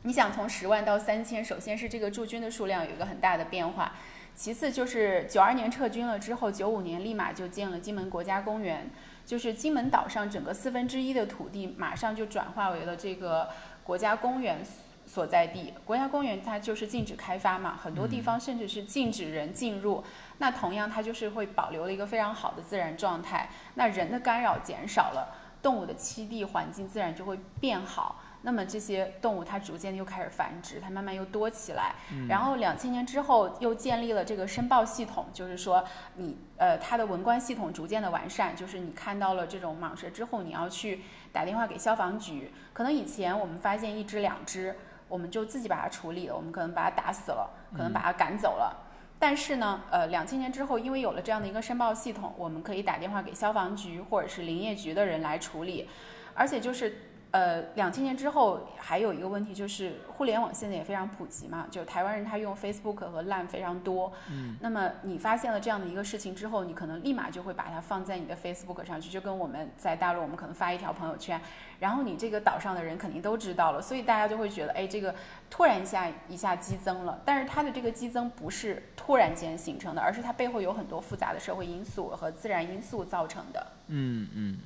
[0.03, 3.91] 你想从十万到三千，首先是这个驻军的数量有一个很大的变化，
[4.33, 8.89] 其次就是九二年撤军了之后，九五年立马就建了金门国家公园，
[9.25, 13.49] 就是金门岛上整个四分之一的土地马上就转化为了这个
[13.83, 14.59] 国家公园。
[15.07, 20.03] 所在地国家公园，它就是禁止开发嘛，很多地方甚至是禁止人进入。
[20.39, 23.47] 那同样，它就是会保留了一个非常好的自然状态。
[23.75, 28.19] 那人的干扰减少了，动物的栖地环境自然就会变好。
[28.45, 31.95] 那么这些动物它逐渐又开始繁殖，它慢慢又多起来。
[32.29, 35.83] 然后两千年之后又建立了这个申报系统，就是说
[36.15, 41.01] 你呃它的文官系统逐渐的完善，就是你看到了这种蟒蛇之后，你要去
[41.33, 42.53] 打电话给消防局。
[42.71, 44.75] 可能以前我们发现一只两只。
[45.07, 48.75] 我们就自己把它处理了，我们可能把它打死了，可能把它赶走了。
[49.19, 55.87] 但是呢，呃，两千年之后，因为有了这样的一个申报系统，我们可以打电话给消防局或者是林业局的人来处理，
[56.33, 57.11] 而且就是。
[57.35, 64.13] 呃，两千年之后还有一个问题就是，互联网现在也非常普及嘛，就台湾人他用 Facebook 和 Line 非常多。
[64.31, 64.55] 嗯。
[64.61, 71.41] 那么你发现了这样的一个事情之后，你可能立马就会把它放在你的 Facebook 上去，就跟我们在大陆，我们可能发一条朋友圈，
[71.77, 75.13] 然后你这个岛上的人肯定都知道了，所以大家就会觉得，哎，这个
[75.49, 77.19] 突然一下一下激增了。
[77.25, 83.67] 但是它的这个激增不是突然间形成的，而是它背后有很多复杂的社会因素和自然因素造成的。
[83.87, 84.57] 嗯嗯，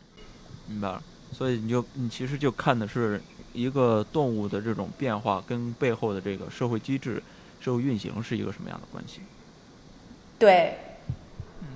[0.68, 1.02] 明白了。
[1.32, 3.22] 所以你就你其实就看的是
[3.54, 7.22] 一个动物的这种变化跟背后的这个社会机制、
[7.60, 9.22] 社会运行是一个什么样的关系？
[10.38, 10.76] 对。
[11.62, 11.68] 嗯，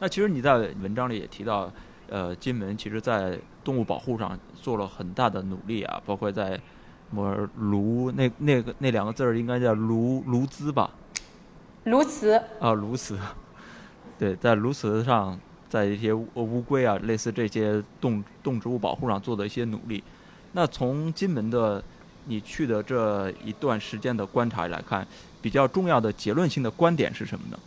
[0.00, 1.70] 那其实你在文章里也提到，
[2.08, 6.60] 呃，金门其实在动物保护上做了很大的努力啊，包括在什
[7.12, 10.90] 么卢那那个那两个字儿应该叫卢卢兹吧？
[11.84, 12.32] 卢茨。
[12.60, 13.18] 啊，卢茨。
[14.18, 15.38] 对，在卢茨上。
[15.68, 20.02] 在一些乌乌龟啊，类似这些动动植物保护上做的一些努力。
[20.52, 21.82] 那从金门的
[22.26, 25.06] 你去的这一段时间的观察来看，
[25.42, 27.58] 比较重要的结论性的观点是什么呢？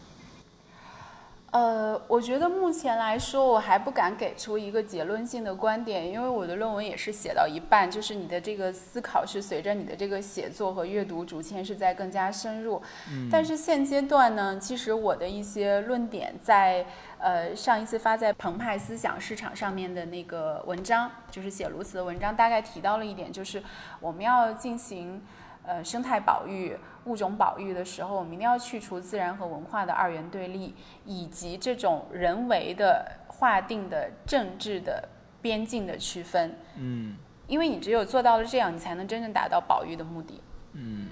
[1.51, 12.79] 呃，我觉得目前来说，我还不敢给出一个结论性的观点，因为我的论文也是写到一半，就是你的这个思考是随着你的这个写作和阅读，逐渐是在更加深入。
[13.11, 13.27] 嗯。
[13.31, 16.85] 但是现阶段呢，其实我的一些论点，在
[17.19, 23.61] 呃上一次发在澎湃思想市场上面的那个文章，就是写卢茨的文章，大概提到了一点，就是
[23.99, 25.21] 我们要进行。
[25.61, 30.73] 呃，生态保育、物种保育的时候，我们一定要去除自然和文化的二元对立，
[31.05, 35.07] 以及这种人为的划定的政治的
[35.43, 36.57] 边境的区分。
[36.77, 40.41] 嗯，因为你只有做到了这样，你才能真正达到保育的目的。
[40.73, 41.09] 嗯，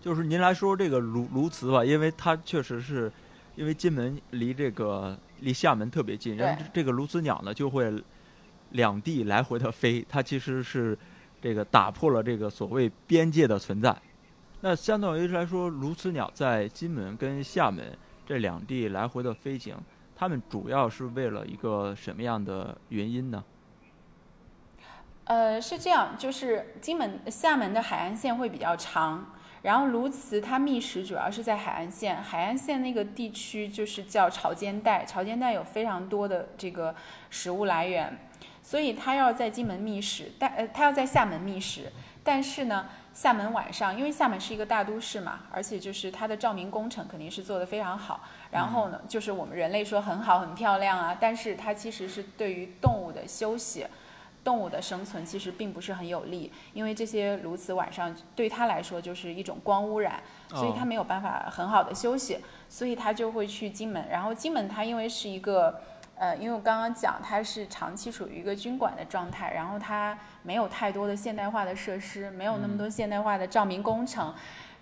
[0.00, 3.12] 就是您来说这个卢卢茨吧，因为它确实是，
[3.58, 7.92] 因为金门离这个离厦门特别近，然后这个鸬鹚鸟呢就会
[8.70, 10.96] 两地来回的飞，它其实是。
[11.40, 13.96] 这个打破了这个所谓边界的存在，
[14.60, 19.76] 那相当于来说，鸬鹚鸟在金门跟厦门这两地来回的飞行，
[20.16, 23.44] 它们主要是为了一个什么样的原因呢？
[25.26, 29.32] 呃，是这样，就是金门、厦门的海岸线会比较长，
[29.68, 36.94] 然后鸬鹚它觅食主要是在海岸线，海岸线那个地区就是叫潮间带，潮间带有非常多的这个
[37.28, 38.18] 食物来源，
[38.62, 41.92] 所以它要在金门觅食，但呃，它要在厦门觅食，
[42.24, 53.86] 但是呢，厦门晚上，因为厦门是一个大都市嘛，而且就是它的照明工程肯定是做得非常好，然后呢，就是我们人类说很好很漂亮啊，但是它其实是对于动物的休息。
[54.48, 64.08] 动物的生存其实并不是很有利，因为这些鸬鹚晚上对它来说就是一种光污染，所以它没有办法很好的休息，所以它就会去金门。
[64.08, 65.82] 然后金门它因为是一个，
[66.16, 74.34] 呃，因为我刚刚讲它是长期处于一个军管的状态，然后它没有太多的现代化的设施，没有那么多现代化的照明工程，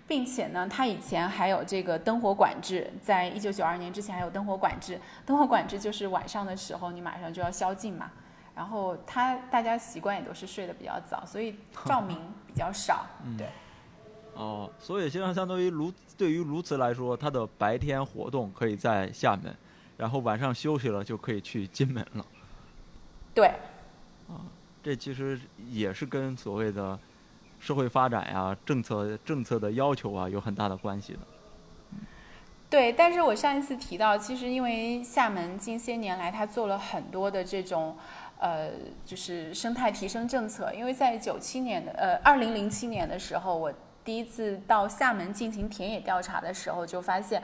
[0.07, 8.09] 并且呢，它以前还有这个灯火管制，在一九九二年之前还有灯火管制，灯火管制就是晚上的时候你马上就要宵禁嘛。
[8.57, 11.53] 然后他大家习惯也都是睡得比较早，所以
[11.85, 12.17] 照明
[12.47, 13.05] 比较少。
[13.37, 13.47] 对。
[14.33, 19.55] 哦，所以实际上相当于如对于如此来说，他的白天活动可以在厦门，
[19.95, 22.25] 然后晚上休息了就可以去金门了。
[23.35, 23.45] 对。
[24.27, 24.41] 啊，
[24.81, 25.39] 这其实
[25.69, 26.97] 也是跟所谓的
[27.59, 31.19] 社会发展呀、政策政策的要求啊有很大的关系的。
[32.69, 37.95] 对，但是我上一次提到，其实因为厦门近些年来，它做了很多的这种。
[38.39, 38.69] 呃，
[39.03, 43.73] 就是生态提升政策，因为在九七年的呃二零零七年的时候，我
[44.03, 47.41] 第一次到厦门进行田野调查的时候，就发现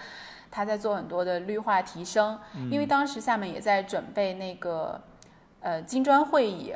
[0.51, 2.39] 他在做很多的绿化提升。
[2.69, 5.01] 因为当时厦门也在准备那个
[5.61, 6.75] 呃金砖会议，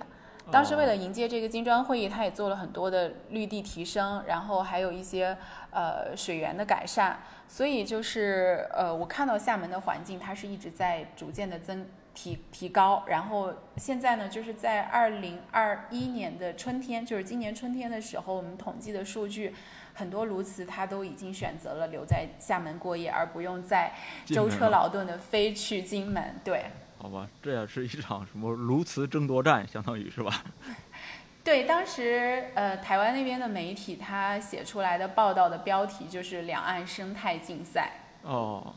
[0.50, 5.38] 当时为了迎接这个金砖会议，他也做了很多的绿地提升，然后还有一些
[5.70, 7.20] 呃水源的改善。
[7.48, 11.86] 所以就是呃，我看到厦门的环境，它是一直在逐渐的增。
[12.18, 19.54] 提提高，然后现在呢，就是在二零二一年的春天，就是今年春天的时候，我们统计的数据，
[19.94, 23.92] 很多鸬鹚它都已经选择了留在厦门过夜，而不用再
[24.26, 26.34] 舟车劳顿的飞去金门。
[26.44, 26.66] 对，
[26.98, 30.44] 好吧，这也是一场什么鸬鹚争夺战，相当于是吧？
[31.46, 37.92] 对，当时呃，台湾那边的媒体他写出来的报道的标题就是“两岸生态竞赛”。
[38.26, 38.74] 哦，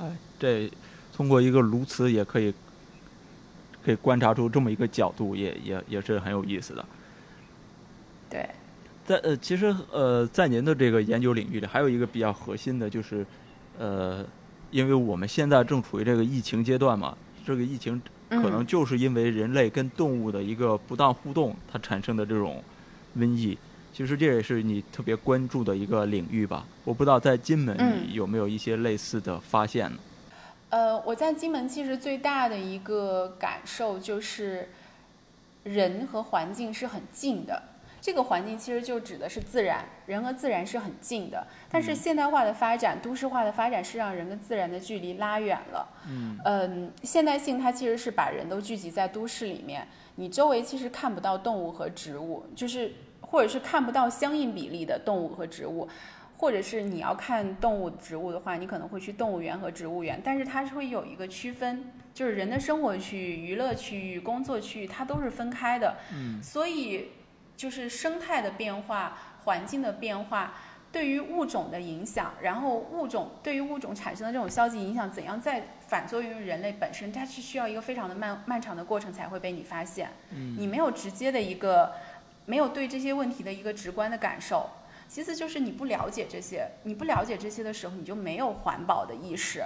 [0.00, 0.72] 哎，这。
[1.20, 2.50] 通过一个鸬鹚也可以，
[3.84, 6.82] 可以观察出这么一个角度，也也也是很有意思的。
[8.30, 8.48] 对，
[9.04, 13.26] 在呃，其实呃，在您的这个研究领域里，还有一个比较核心的，就是
[13.78, 14.24] 呃，
[14.70, 22.64] 因为我们现在正处于这个疫情阶段嘛，这个疫情可能就是因为人类跟动物的一个不当互动，它产生的这种
[23.18, 23.58] 瘟疫。
[23.92, 26.64] 其实这也是你特别关注的一个领域吧？
[26.82, 27.76] 我不知道在金门
[28.08, 29.98] 你有没有一些类似的发现呢？
[30.70, 34.68] 呃，我在金门其实最大的一个感受就是，
[35.64, 37.62] 人和环境是很近的。
[38.00, 41.46] 这个环境其实就指的是自然，人和自然是很近的。
[41.70, 45.88] 但是现代化的发展、都市化的发展是让人跟自然的距离拉远了。
[46.08, 46.38] 嗯。
[46.44, 55.86] 嗯，现代性它其实是把人都聚集在都市里面，你周围其实看不到动物和植物，就是或者是看不到相应比例的动物和植物。
[56.40, 65.98] 或者是你要看动物、植物的话，你可能会去动物园和植物园，但是它是会有一个区分，就是人的生活区域、娱乐区域、工作区域，它都是分开的。
[66.14, 67.10] 嗯，所以
[67.58, 70.54] 就是生态的变化、环境的变化
[70.90, 80.08] 对于物种的影响，然后物种对于物种产生的这种消极影响，怎样再反作用于人类本身，它是需要一个非常的漫漫长的过程才会被你发现。
[80.30, 81.92] 嗯，你没有直接的一个，
[82.46, 84.66] 没有对这些问题的一个直观的感受。
[85.10, 89.64] 其次就是你不了解这些，你不了解这些的时候，你就没有环保的意识。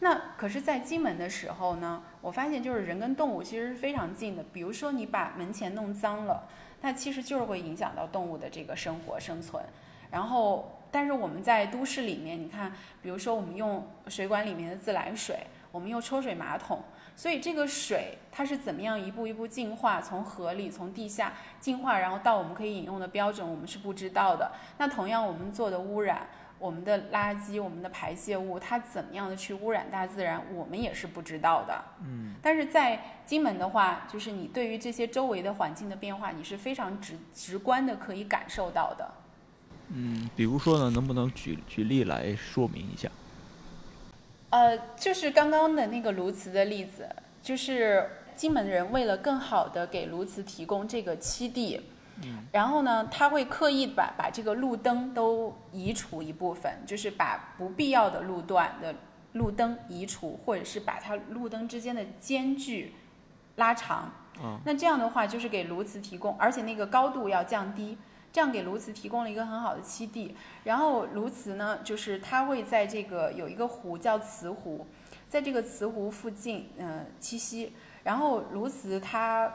[0.00, 4.42] 那可是，在金门的时候呢，我发现就是人跟动物其实是非常近的。
[4.52, 6.42] 比如说你把门前弄脏了，
[6.80, 9.62] 那其实就是会影响到动物的这个生活生存。
[10.10, 16.82] 然后，但是我们在都市里面，你看，比如说我们用水管里面的自来水，我们用抽水马桶。
[17.16, 24.50] 所以这个水它是怎么样一步一步进化，从河里从地下进化，然后到我们可以饮用的标准，我们是不知道的。
[24.78, 26.26] 那同样我们做的污染，
[26.58, 31.84] 我们的垃圾，我们的排泄物，它怎么样的去污染大自然，我们也是不知道的。
[32.02, 32.34] 嗯。
[32.40, 39.10] 但是在金门的话，就是你对于这些周围的环境的变化，你是非常直直观的可以感受到的。
[39.88, 43.10] 嗯，比如说呢，能不能举举例来说明一下？
[44.50, 47.08] 呃，就是刚刚的那个鸬鹚的例子，
[47.42, 51.80] 就是金门人为了更好的给鸬鹚提供这个栖地，
[52.22, 58.94] 嗯，然后呢，他会刻意把把这个路灯都移除一部分，就是把不必要的路段的
[59.32, 62.94] 路灯移除，或者是把它路灯之间的间距
[63.56, 64.12] 拉长。
[64.42, 67.98] 嗯那这样的话，就是给鸬鹚提供，而且那个高度要降低，
[68.32, 70.36] 这样给鸬鹚提供了一个很好的栖地。
[70.64, 74.86] 然后鸬鹚呢，就是它会在这个有一个湖叫慈湖，
[75.28, 77.72] 在这个慈湖附近，嗯、栖息。
[78.04, 79.52] 然后鸬鹚它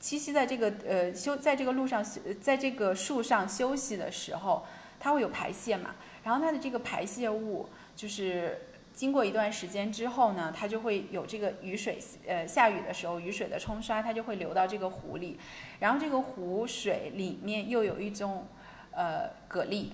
[0.00, 4.64] 栖息在这个呃休在这个路上，呃在这个树上休息的时候，
[5.00, 5.94] 它会有排泄嘛。
[6.22, 8.56] 然后它的这个排泄物就是
[9.02, 15.36] 经过一段时间之后呢，它就会有这个雨水，呃，下雨的时候雨水的冲刷，它就会流到这个湖里，
[15.80, 18.46] 然后这个湖水里面又有一种
[18.92, 19.88] 呃蛤蜊，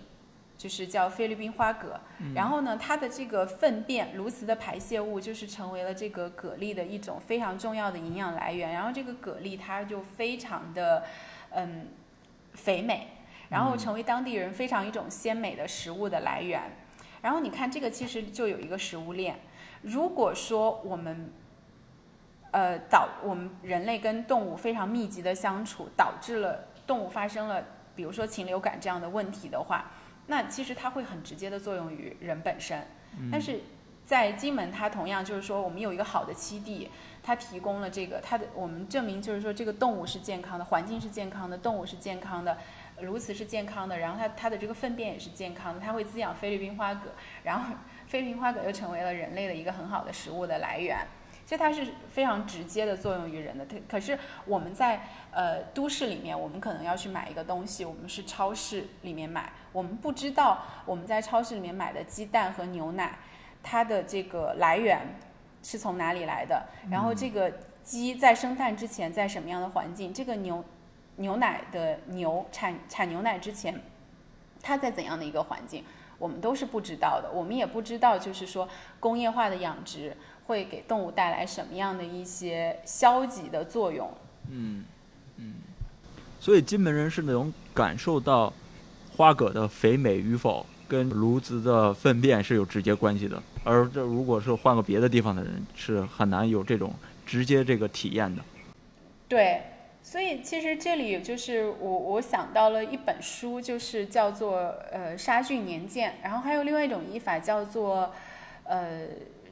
[0.59, 1.98] 就是叫菲律宾花蛤，
[2.34, 11.02] 然后呢，它的这个粪便，鸬鹚的排泄物就是成为了这个蛤蜊的一种非常重要的营养来源，然后这个蛤蜊它就非常的
[11.52, 11.86] 嗯
[12.52, 13.09] 肥美，
[13.48, 16.61] 然后成为当地人非常一种鲜美的食物的来源。
[17.20, 19.40] 然后你看，这个其实就有一个食物链。
[19.82, 21.30] 如果说我们，
[22.50, 27.62] 呃，导我们人类跟动物非常密集的相处，导致了动物发生了，
[27.94, 29.90] 比如说禽流感这样的问题的话，
[30.26, 32.86] 那其实它会很直接的作用于人本身。
[33.30, 33.60] 但是
[34.04, 36.90] 在金门，它同样就是说，我们有一个好的栖地，
[37.22, 42.58] 它提供了这个它的，我们证明就是说，这个动物是健康的，环境是健康的，动物是健康的。
[43.01, 47.01] 鸬鹚是健康的，然后它它的这个粪便也是健康的，它会滋养菲律宾花蛤，
[47.44, 47.74] 然后
[48.07, 51.07] 菲律宾花蛤又成为了人类的一个很好的食物的来源，
[51.46, 53.64] 所以它是非常直接的作用于人的。
[53.66, 63.18] 它可是我们在呃都市里面，我们可能要去买一个东西，我们是超市里面买，我们不知道我们在超市里面买的鸡蛋和牛奶，
[63.62, 65.01] 它的这个来源
[65.62, 70.64] 是从哪里来的，然后这个鸡在生蛋之前在什么样的环境，这个牛。
[71.18, 73.80] 牛奶的牛产产牛奶之前，
[74.62, 75.84] 它在怎样的一个环境，
[76.18, 77.30] 我们都是不知道的。
[77.32, 80.16] 我们也不知道，就是说工业化的养殖
[80.46, 84.08] 会给动物带来什么样的一些消极的作用。
[84.50, 84.84] 嗯
[85.36, 85.54] 嗯，
[86.40, 88.52] 所以金门人是能感受到
[89.16, 96.94] 花蛤的肥美与否跟鸬鹚的粪便是有直接关系的，而这如果是换个别的地方的人，是很难有这种
[97.26, 98.42] 直接这个体验的。
[99.28, 99.60] 对。
[100.09, 108.11] 所以其实这里就是我我想到了一本书，就是叫做呃杀菌年鉴，然后还有另外一种译法叫做
[108.64, 109.06] 呃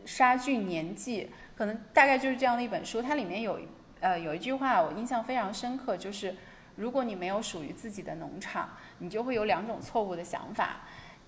[0.07, 3.03] 杀菌年记，可能大概就是这样的一本书。
[3.03, 3.61] 它里面有
[4.01, 6.35] 呃有一句话我印象非常深刻，就是
[6.77, 10.81] 如果你没有属于自己的农场，你就会有两种错误的想法，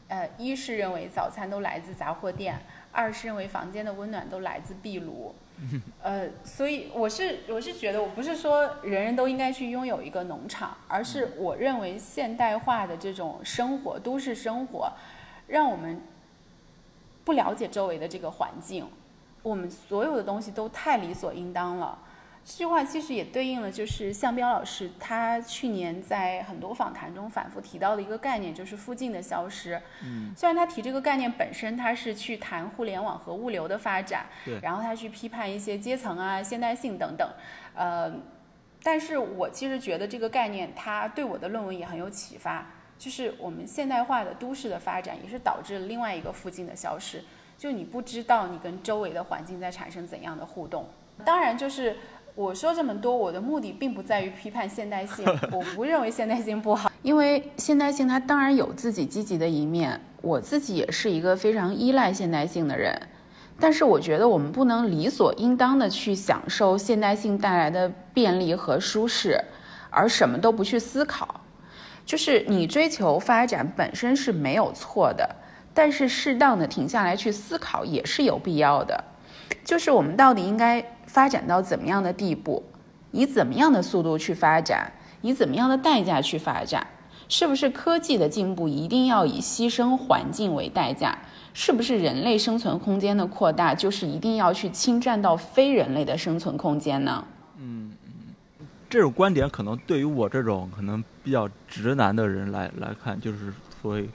[0.09, 2.59] 呃一是认为早餐都来自杂货店，
[2.91, 5.35] 二是认为房间的温暖都来自壁炉。
[6.03, 14.93] 呃，所以我是我是觉得，我不是说人人都应该去拥有一个农场，而是我认为现代化的这种生活，都市生活，
[15.49, 16.01] 让我们
[17.25, 18.87] 不了解周围的这个环境，
[19.43, 21.99] 我们所有的东西都太理所应当了。
[22.49, 29.79] 这句话其实也对应了，就是向彪老师他去年在很多访谈中反复提到的一个概念，就是附近的消失。
[30.03, 37.31] 嗯，虽然他提这个概念本身，他是去谈互联网和物流的发展，对，然后他去批判一些阶层啊、现代性等等，
[37.75, 38.11] 呃，
[38.83, 42.67] 但是我其实觉得这个概念它对我的论文也很有启发，
[42.99, 47.23] 就是我们现代化的都市的发展也是导致了另外一个附近的消失，
[47.59, 50.89] 就你不知道你跟周围的环境在产生怎样的互动，
[51.27, 51.95] 当然就是。
[52.39, 62.97] 我说这么多，我的目的并不在于批判现代性，我不认为现代性不好，因为现代性它当然有自己积极的一面，我自己也是一个非常依赖现代性的人，
[63.59, 69.43] 但是我觉得我们不能理所应当的去享受现代性带来的便利和舒适，
[69.91, 71.41] 而什么都不去思考。
[72.07, 75.29] 就是你追求发展本身是没有错的，
[75.75, 79.03] 但是适当的停下来去思考也是有必要的。
[79.65, 82.63] 就是我们到底应该发展到怎么样的地步，
[83.11, 84.93] 以怎么样的速度去发展，
[85.23, 86.87] 以怎么样的代价去发展？
[87.29, 91.19] 是不是科技的进步一定要以牺牲环境为代价？
[91.53, 97.25] 是不是人类生存空间的扩大就是一定要去侵占到非人类的生存空间呢？
[97.59, 97.91] 嗯，
[98.89, 103.53] 这种观点可能对于我这种可能比较直男的人来来看，就是
[103.83, 104.09] 所谓。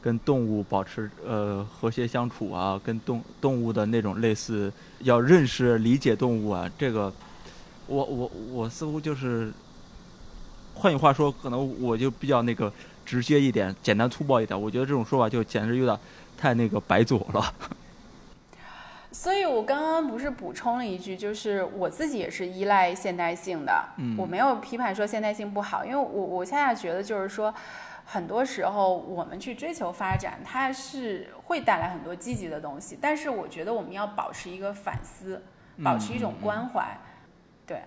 [0.00, 7.12] 跟动物保持呃和谐相处啊，跟动动物的那种类似，要认识理解动物啊，这个，
[7.88, 9.52] 我我我似乎就是，
[10.74, 12.72] 换句话说，可能我就比较那个
[13.04, 14.58] 直接一点，简单粗暴一点。
[14.58, 15.98] 我觉得这种说法就简直有点
[16.36, 17.54] 太那个白左了。
[19.10, 27.52] 所以我刚刚不是补充了一句，就是我自己也是依赖现代性的，嗯，我没有批判说现代性不好，因为我我恰恰觉得就是说。
[28.10, 35.42] 很多时候我们去追求发展，它是会带来很多积极的东西，但是我觉得我们要保持一个反思，
[35.84, 36.96] 保持一种关怀。
[37.66, 37.82] 对，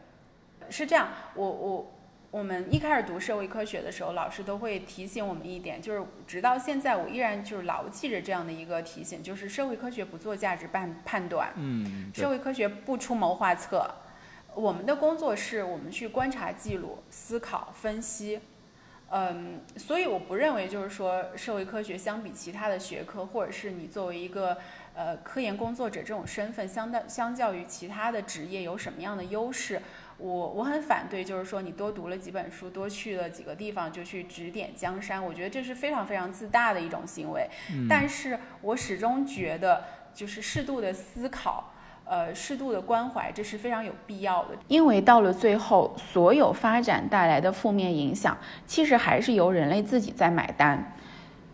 [0.69, 1.07] 是这样。
[1.33, 1.91] 我我。
[2.31, 13.85] 我们一开始读社会科学的时候，老师都会提醒我们一点，就是直到现在，我依然就是牢记着这样的一个提醒，就是社会科学不做价值判判断，嗯，社会科学不出谋划策，
[14.55, 18.39] 我们的工作是我们去观察、记录、思考、分析，
[19.13, 24.57] 嗯，所以我不认为就是说社会科学相比其他的学科，或者是你作为一个
[24.95, 29.81] 呃科研工作者这种身份，相当相较于其他的职业有什么样的优势。
[30.17, 37.49] 我我很反对，就是说你多读了几本书，多去了几个地方就去指点江山，我觉得这是非常非常自大的一种行为。
[37.89, 39.83] 但是我始终觉得，
[40.13, 41.70] 就是适度的思考，
[42.11, 44.49] 呃，适度的关怀，这是非常有必要的。
[44.67, 48.37] 因为到了最后，所有发展带来的负面影响，
[48.67, 50.91] 其实还是由人类自己在买单。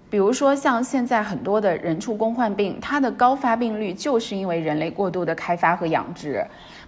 [0.10, 6.43] 比如说，像现在很多的人畜共患病，它的高发病率就是因为人类过度的开发和养殖，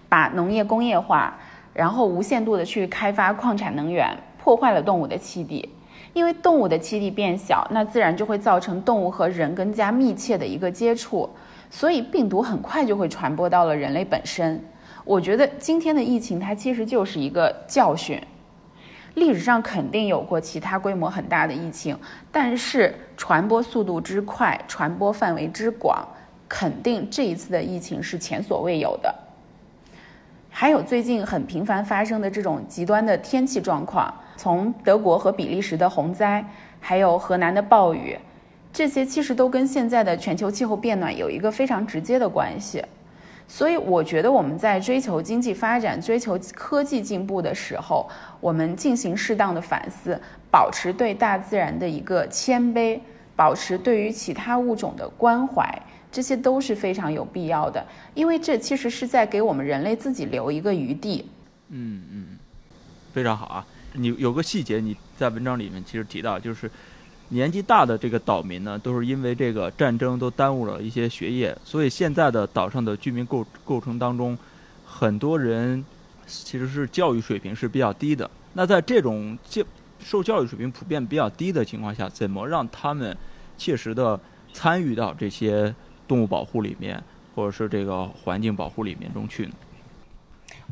[0.08, 1.38] 把农业工业化。
[1.72, 5.72] 然后无限度的去开发矿产能源，破坏了动物的栖地，
[6.12, 11.30] 因为动物的栖地变小，那自然就会造成动物和人更加密切的一个接触，
[11.70, 14.62] 所以病毒很快就会传播到了人类本身。
[15.04, 18.20] 我觉得今天的疫情它其实就是一个教训，
[19.14, 21.98] 历史上肯定有过其他规模很大的疫情，
[22.30, 26.06] 但是传播速度之快，传播范围之广，
[26.48, 29.14] 肯定这一次的疫情是前所未有的。
[30.50, 36.44] 还有最近很频繁发生的这种极端的天气状况，从德国和比利时的洪灾，
[36.80, 38.18] 还有河南的暴雨，
[38.72, 42.84] 这些其实都跟现在的全球气候变暖有一个非常直接的关系。
[43.48, 48.08] 所以我觉得我们在追求经济发展、追求科技进步的时候，
[48.40, 50.20] 我们进行适当的反思，
[50.52, 53.00] 保持对大自然的一个谦卑，
[53.34, 55.82] 保持对于其他物种的关怀。
[56.12, 61.28] 这些都是非常有必要的，因为这其实是在给我们人类自己留一个余地。
[61.68, 62.26] 嗯嗯，
[63.12, 63.66] 非常好啊！
[63.92, 66.68] 你有个细节你在文章里面其实提到，就是
[67.30, 74.38] 年纪大的这个岛民呢，都是因为这个战争都耽误了一些学业，所以现在的岛上的居民构构成当中，
[74.86, 75.84] 很多人
[76.26, 78.30] 其实是教育水平是比较低的。
[78.52, 79.62] 那在这种教
[79.98, 83.16] 受教育水平普遍比较低的情况下，怎么让他们
[83.58, 84.20] 切实的
[84.52, 85.74] 参与到这些？
[86.08, 87.00] 动物保护里面，
[87.36, 89.52] 或者是这个环境保护里面中去呢？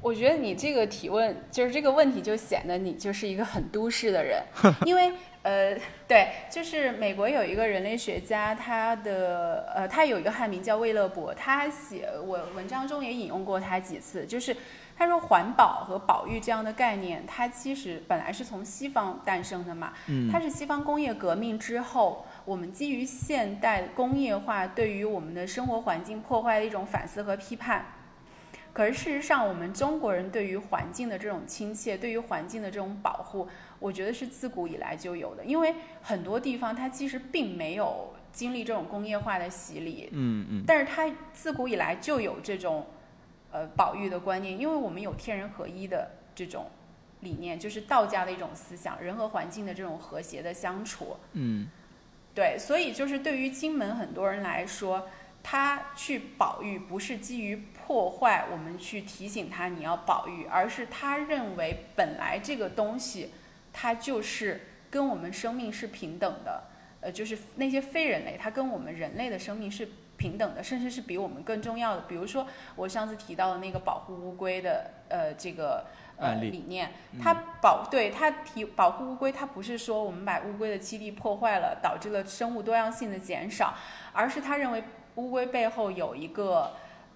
[0.02, 4.42] 我觉得你这个提问，就是这个问题，就显得你就是一个很都市的人，
[4.84, 5.12] 因为
[5.42, 5.76] 呃，
[6.06, 14.56] 对，就是美国有一个人类学家，他的呃，他有一个汉名叫魏勒伯，他写我文章中也引用过他几次，就是
[14.96, 22.24] 他说环保和保育这样的概念，它其实本来是从西方诞生的嘛，嗯，它是西方工业革命之后。
[22.44, 27.84] 我们基于现代工业化对于我们的生活环境破坏的一种反思和批判，
[28.72, 33.48] 可是事实上，我们中国人对于环境的这种亲切，对于环境的这种保护，
[33.78, 35.44] 我觉得是自古以来就有的。
[35.44, 42.86] 因为很多地方它其实并没有经历这种工业化的洗礼，嗯嗯，但是它自古以来就有这种
[43.50, 46.70] 呃保育的观念，因为我们有天人合一的这种
[47.20, 51.66] 理念，就是道家的一种思想，人和环境的这种和谐的相处，嗯。
[52.34, 55.08] 对，所以就是对于金门很多人来说，
[55.42, 63.32] 他去保育不是基于破坏，我们去提醒他你要保育，而是他认为本来这个东西，
[63.72, 64.60] 它就是
[64.90, 66.64] 跟我们生命是平等的，
[67.00, 72.02] 呃，就是那些非人类，它跟我们人类的生命是平等的，甚至是比我们更重要的。
[72.02, 75.86] 比如说我上次提到的那个保护乌龟的，呃，这个。
[76.20, 76.90] 呃，理念，
[77.22, 77.32] 它
[77.62, 83.72] 保对它提保护乌龟，它不是说我们把乌龟的栖地破坏了，导致了生物多样性的减少，
[84.12, 84.82] 而是他认为
[85.14, 86.72] 乌龟背后有一个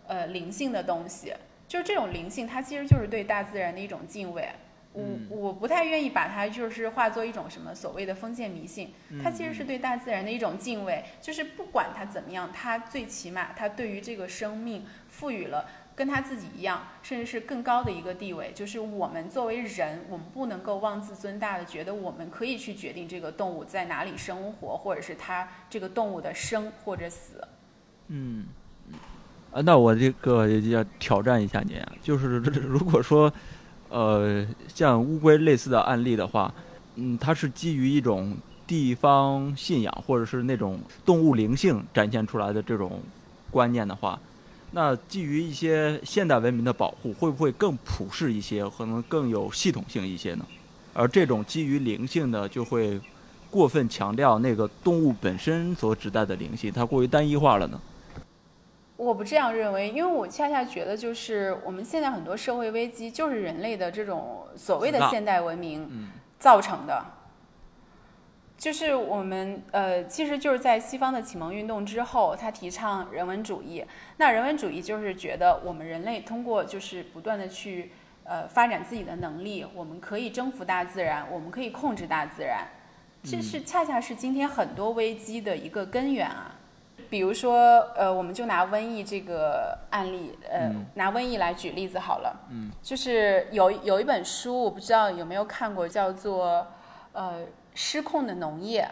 [0.06, 1.34] 呃灵性的东西，
[1.68, 4.48] 就是这种灵性，它其实就是对大自然的一种敬畏。
[4.92, 8.92] 我我不太愿意把它就是化作一种什么所谓的封建迷信，
[9.22, 15.68] 它其实是对大自然的一种敬畏，就是不管它怎么样，它最起码它对于这个生命赋予了。
[15.94, 27.46] 跟它自己一样，甚至是更高的一个地位，就是我们作为人，我们不能够妄自尊大的觉得我们可以去决定这个动物在哪里生活，或者是它这个动物的生或者死。
[28.08, 28.46] 嗯，
[29.52, 33.30] 啊，那我这个要挑战一下您啊，就是 如果说，
[33.90, 36.52] 呃，像乌龟类似的案例的话，
[36.96, 38.34] 嗯，它是基于一种
[38.66, 43.02] 地方信仰，或者是那种动物灵性展现出来的这种
[43.50, 44.18] 观念的话。
[44.70, 50.46] 那基于一些现代文明的保护，会不会更普适一些，可能更有系统性一些呢？
[50.94, 52.98] 而这种基于灵性的，就会
[53.50, 57.78] 过分强调那个动物本身所指代的灵性，它过于单一化了呢？
[59.02, 67.04] 我不这样认为，因为我恰恰觉得，就是我们现在很多社会危机，就是人类的这种所谓的现代文明造成的。
[68.56, 73.84] 就是我们呃，其实就是在西方的启蒙运动之后，他提倡人文主义。
[74.18, 77.90] 那人文主义就是觉得我们人类通过就是不断的去
[78.22, 82.68] 呃发展自己的能力，我们可以征服大自然，我们可以控制大自然。
[83.24, 86.54] 这是恰恰是今天很多危机的一个根源啊。
[87.12, 92.48] 比如说呃，我们就拿瘟疫这个案例，呃，拿瘟疫来举例子好了。
[92.50, 92.70] 嗯。
[92.82, 96.66] 就是有有一本书，我不知道有没有看过，叫做
[97.12, 97.44] 呃。
[97.74, 98.86] 失控的农业，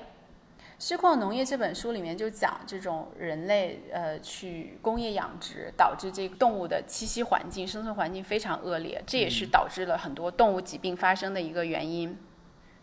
[0.78, 12.16] 失控的农业这本书里面就讲这种人类呃去工业养殖，导致这个动物的栖息环境、生存环境非常恶劣，这也是导致了很多动物疾病发生的一个原因。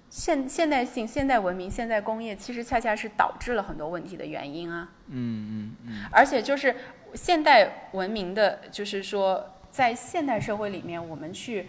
[0.09, 4.89] 现现代性、现代文明、现代工业，其实恰恰是导致了很多问题的原因啊。
[5.07, 6.05] 嗯嗯嗯。
[6.11, 6.75] 而且就是
[7.13, 11.67] 现代文明的，就是说在现代社会里面，我们去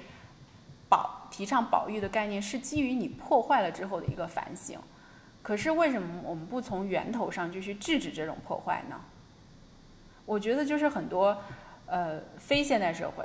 [0.89, 1.17] 保。
[1.31, 4.79] 提倡保育的概念是基于你破坏了之后的一个反省，
[5.43, 8.99] 可是为什么我们不从源头上就去制止这种破坏呢？
[10.25, 11.37] 我觉得就是很多
[11.85, 13.23] 呃非现代社会，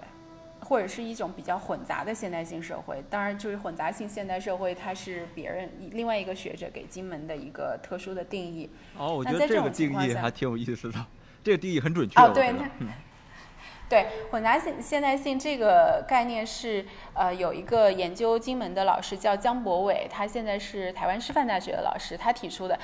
[0.74, 8.68] 或者是一种比较混杂的现代性社会，当然就是混杂性现代社会，它是别人另外一个学者给金门的一个特殊的定义。
[8.98, 11.06] 哦，我觉得这个定义还挺有意思的，
[11.44, 12.20] 这个定义很准确。
[12.20, 12.52] 哦，对。
[13.90, 22.80] 对混杂性现代性这个概念是呃有一个研究金门的老师叫江博伟，他现在是台湾师范大学的老师，他提出的。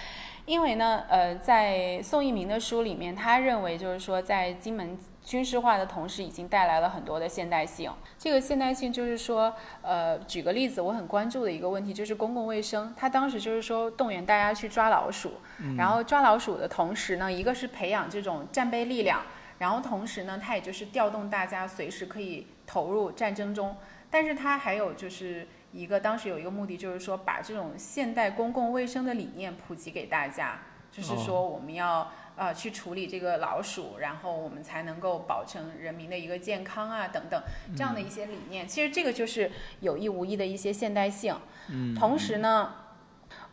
[0.46, 4.96] 因为呢，呃，在宋一鸣的书里面，他认为就是说，在金门
[5.30, 7.92] 军事化的同时，已经带来了很多的现代性。
[8.18, 9.54] 这个现代性就是说，
[9.84, 12.92] 呃，举个例子，我很关注的一个问题就是公共卫生。
[12.98, 15.34] 他当时就是说动员大家去抓老鼠，
[15.78, 19.22] 然后抓老鼠的同时呢，一个是培养这种战备力量。
[19.60, 23.78] 然后同时呢，它也就是调动大家随时可以投入战争中，
[24.10, 30.62] 但是它还有就是一个当时有一个目的，就是说把这种现代公共卫生的理念普及给大家，
[30.92, 37.44] 就是说我们要呃去处理这个老鼠，然后我们才能够保证人民的一个健康啊等等
[37.76, 38.66] 这样的一些理念。
[38.66, 41.36] 其实这个就是有意无意的一些现代性。
[41.70, 41.94] 嗯。
[41.94, 42.74] 同时呢，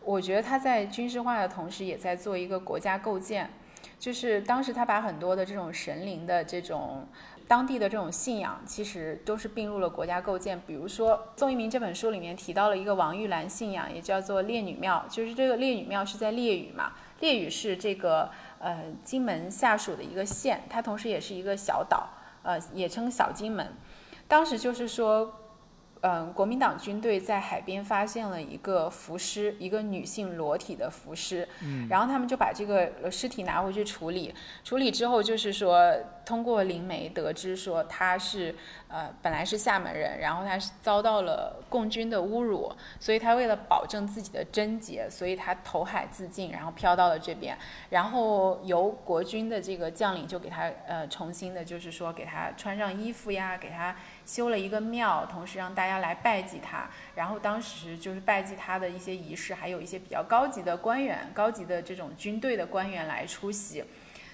[0.03, 3.51] 我觉得他在军事化的同时，也在做一个国家构建。
[3.99, 7.09] 就是当时他把很多的这种神灵的这种
[7.49, 10.61] 当地的这种信仰，其实都是并入了国家构建。
[10.67, 15.07] 比如说宋一鸣这本书里面提到了一个王玉兰信仰，也叫做烈女庙。
[15.09, 22.09] 就是这个烈女庙是在烈屿嘛，烈屿是这个呃金门下属的一个县，它同时也是一个小岛，
[22.43, 23.73] 呃也称小金门。
[24.29, 25.41] 当时就是说。
[26.03, 31.49] 嗯，国民党军队在海边发现了一个浮尸，一个女性裸体的浮尸。
[31.65, 34.33] 嗯，然后他们就把这个尸体拿回去处理。
[34.63, 35.93] 处理之后，就是说
[36.25, 38.55] 通过灵媒得知说她是
[38.89, 47.57] 呃本来是厦门人，然后他是遭到了共军的侮辱，所以他为了保证自己的贞洁，所以他投海自尽，然后飘到了这边。
[47.91, 53.97] 然后由国军的这个将领就给他呃重新的，就是说给他穿上衣服呀，给他。
[54.27, 56.91] 修了一个庙，同时让大家来拜祭他。
[57.15, 63.85] 然后当时就是拜祭他的一些仪式，还有一些比较高级的官员、高级的这种军队的官员来出席。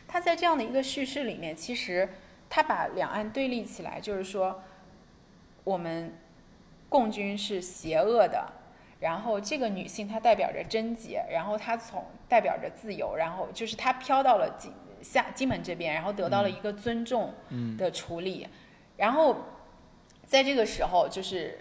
[0.09, 2.09] 他在这样的一个叙事里面，其实
[2.55, 4.61] 他把两岸对立起来，就是说
[5.65, 6.13] 我们
[6.91, 8.47] 共军是邪恶的，
[9.01, 17.33] 然后这个女性她代表着贞洁，然后她从代表着自由，然后就是她飘到了金下金门这边，然后得到了一个尊重
[17.79, 18.47] 的处理，
[18.99, 19.37] 然后。
[20.25, 21.59] 在这个时候，就是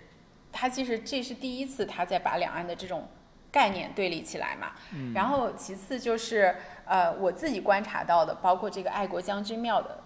[0.50, 3.06] 他其实这是第一次他在把两岸的这种
[3.52, 4.72] 概念对立起来嘛。
[5.14, 10.00] 然后其次就是呃我自己观察到的，包括这个爱国将军庙的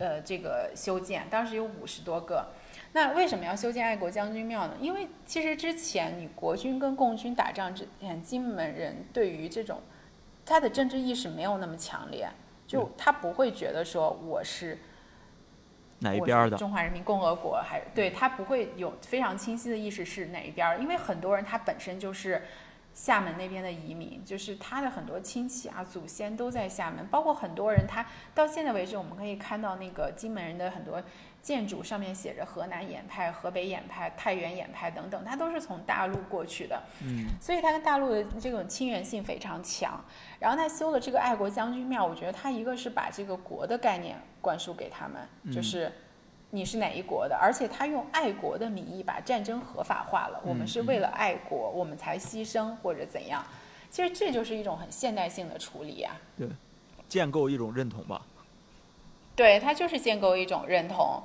[0.00, 2.44] 呃这个修建，当时有五十多个。
[2.92, 4.74] 那为什么要修建爱国将军庙呢？
[4.80, 9.80] 因为其实之前你国军跟共军打仗之前，金门人对于这种
[10.44, 12.28] 他的政治意识没有那么强烈，
[12.66, 14.76] 就他不会觉得说我是。
[16.02, 16.56] 哪一边的？
[16.56, 22.42] 中华人民共和国还对他不会有非常清晰的意识是哪一边，因为很多人他本身就是
[22.92, 31.02] 厦门那边的移民，就是他的很多亲戚啊、祖先都在厦门，包括很多人他到现在为止，我们可以看到那个金门人的很多
[31.40, 40.04] 建筑上面写着河南演派、河北演派、太原演派等等，他都是从大陆过去的，嗯，所以他跟大陆的这种亲缘性非常强。
[40.38, 44.16] 然后他修了这个爱国将军庙，我觉得他一个是把这个国的概念。
[44.42, 45.20] 灌输给他们，
[45.52, 45.92] 就是
[46.50, 50.40] 你是哪一国的，而且他用爱国的名义把战争合法化了。
[50.44, 53.44] 我们是为了爱国，我们才牺牲或者怎样。
[53.90, 56.14] 其实这就是一种很现代性的处理啊。
[56.36, 56.48] 对，
[57.08, 58.20] 建构一种认同吧。
[59.34, 61.22] 对，他就是建构一种认同。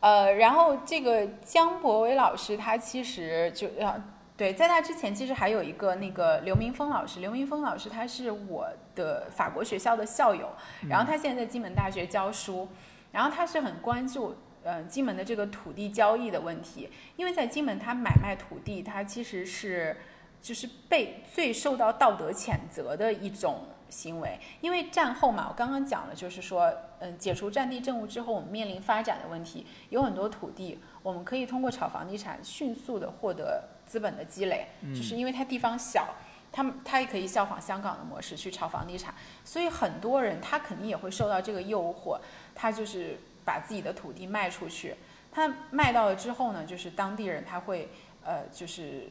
[0.00, 3.94] 呃，然后这个姜博伟老师他其实就要。
[4.36, 7.20] 对，在他之前，其实还有一个那个刘明峰老师。
[7.20, 10.48] 刘明峰老师他是我的法国学校的校友，
[10.88, 12.66] 然后他现在在金门大学教书，
[13.12, 19.96] 然后他是很关注呃金门的这个土地交易的问题，因为在金门他买卖土地，它其实是
[20.40, 33.64] 就是被最受到道德谴责的一种行为，因为战后嘛，我刚刚讲了，就是说，嗯，解除战地政务之后，我们面临发展的问题，有很多土地，我们可以通过炒房地产迅速的获得。
[33.90, 36.14] 资本的积累，就是因为它地方小，
[36.52, 39.12] 他们他也可以效仿香港的模式去炒房地产，
[39.44, 42.20] 所以很多人他肯定也会受到这个诱惑，
[42.54, 44.94] 他就是把自己的土地卖出去，
[45.30, 47.88] 他卖到了之后呢，就是当地人他会
[48.24, 49.10] 呃就是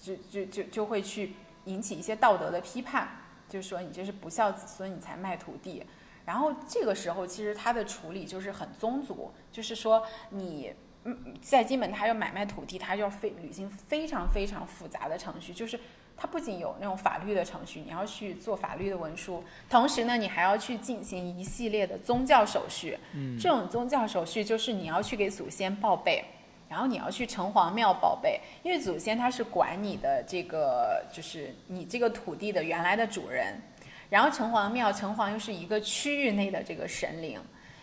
[0.00, 1.34] 就就就就会去
[1.64, 3.08] 引起一些道德的批判，
[3.48, 5.84] 就是说你这是不孝子孙，你才卖土地，
[6.24, 10.72] 然后这个时候其实他的处理就是很宗族，就是说你。
[11.06, 15.78] 嗯，在金门，他要买卖土地，他就要非履行非常非常复杂的程序，就是
[16.16, 22.98] 他不仅有那种法律的程序，你要去做法律的文书，同时呢，你还要去进行一系列的宗教手续。
[23.12, 26.24] 嗯，这种宗教手续就是你要去给祖先报备，
[26.68, 33.60] 然后你要去城隍庙报备，因为祖先他是管你的这个，就是你这个土地的原来的主人，
[34.08, 37.40] 然后城隍庙，城隍又是一个区域内的这个神灵。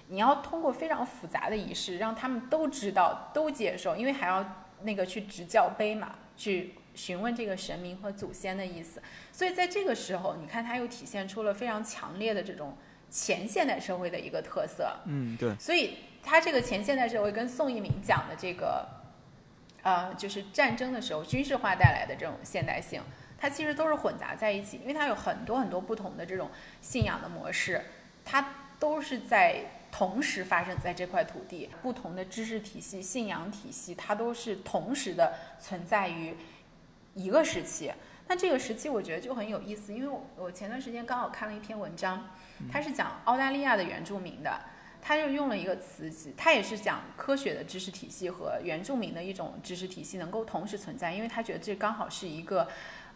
[0.08, 4.46] 你要通过非常复杂的仪式，让他们都知道、都接受，因为还要
[4.82, 9.02] 那个去执教碑嘛，去询问这个神明和祖先的意思。
[9.32, 12.78] 所以在这个时候，你看它又体现出了非常强烈的这种
[13.10, 14.94] 前现代社会的一个特色。
[15.06, 15.56] 嗯，对。
[15.58, 18.88] 所以它这个前现代社会跟宋一鸣讲的这个，
[19.84, 23.02] 呃，就是战争的时候军事化带来的这种现代性，
[23.38, 26.50] 它其实都是混杂在一起，因为它有很多很多不同的这种
[26.82, 27.82] 信仰的模式，
[28.24, 29.66] 它都是在。
[29.94, 36.34] 同时发生在这块土地，不同的知识体系、信仰体系，它都是同时的存在于
[37.14, 37.92] 一个时期。
[38.28, 42.30] 那这个时期我觉得就很有意思，因为我我前段时间刚好看了一篇文章，
[42.72, 44.62] 它是讲澳大利亚的原住民的，
[45.02, 52.68] 他就用了一个词，他也是讲科学的知识体系和原住民的一种知识体系能够同时存在，因为他觉得这刚好是一个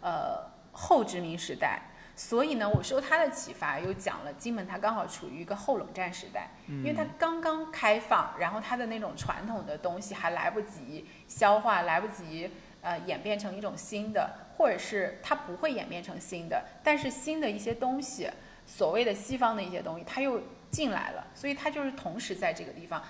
[0.02, 1.82] 呃后殖民时代。
[2.18, 12.50] 所以呢，我受他的启发，又讲了金门，它刚好处于一个后冷战时代，因为它刚刚开放，然后它的那种传统的东西还来不及消化，来不及
[12.86, 18.30] 呃演变成一种新的，或者是它不会演变成新的，但是新的一些东西，
[18.66, 23.02] 所谓的西方的一些东西，它又进来了，所以它就是同时在这个地方，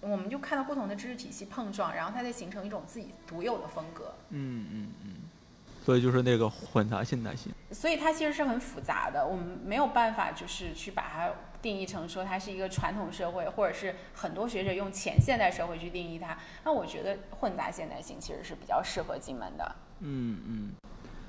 [0.00, 4.14] 我们就看到不同的知识体系碰撞，然后它再形成一种自己独有的风格。
[4.30, 5.14] 嗯嗯嗯。
[5.84, 11.28] 所以就是那个混杂现代性，所以它其实是很复杂的，我们没有办法就是去把它
[11.62, 16.36] 定义成说它是一个传统社会，或者是很多学者用前现代社会去定义它。
[16.64, 19.74] 那我觉得混杂现代性其实是比较适合金门的。
[20.00, 20.70] 嗯嗯，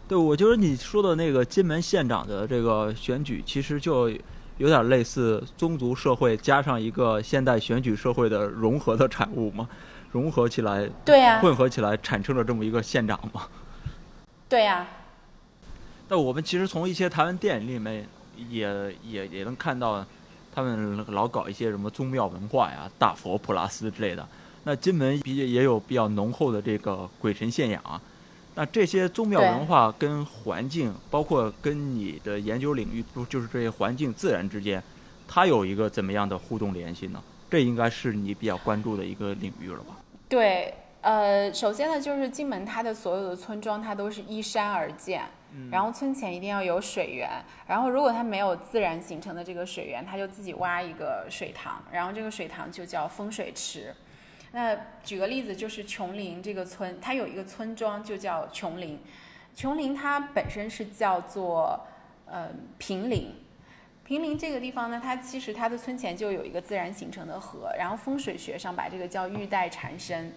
[0.07, 4.09] 对，我觉得你说的那个金门县长的这个选举，其实就
[4.57, 9.69] 有点类似宗族社会加上一个现代选举社会的融合的产物嘛，
[10.11, 13.47] 融合起来，对呀，混合起来产生了这么一个县长嘛。
[14.49, 14.87] 对呀，
[16.07, 18.07] 那我们其实从一些台湾电影里面
[18.49, 20.05] 也也也能看到，
[20.53, 24.27] 他们老搞一些什么宗庙文化呀、大佛普拉斯之类的。
[24.63, 27.81] 那金门比也有比较浓厚的这个鬼神信仰。
[27.83, 28.01] 啊
[28.55, 34.81] 那这些宗庙文化跟环境，包括跟你的研究领域，不就是这些环境自然之间，
[35.27, 37.19] 它有一个怎么样的互动联系呢？
[37.49, 39.97] 这应该是你比较关注的一个领域了吧？
[40.29, 40.71] 对。
[41.01, 45.23] 呃，首先呢，就是金门它的所有的村庄，它都是依山而建，
[45.71, 47.29] 然后村前一定要有水源，
[47.67, 53.93] 然后如果它没有自然形成的这个水源，它就自己挖一个水塘，然后这个水塘就叫风水池。
[54.51, 58.99] 那举个例子，就是琼林这个村，它有一个村庄就叫琼林，
[59.55, 61.87] 琼林它本身是叫做
[62.25, 63.33] 呃平林，
[64.03, 70.33] 平林这个地方呢，它其实它的村前就有一个自然形成的河，然后风水学上把这个叫玉带缠身。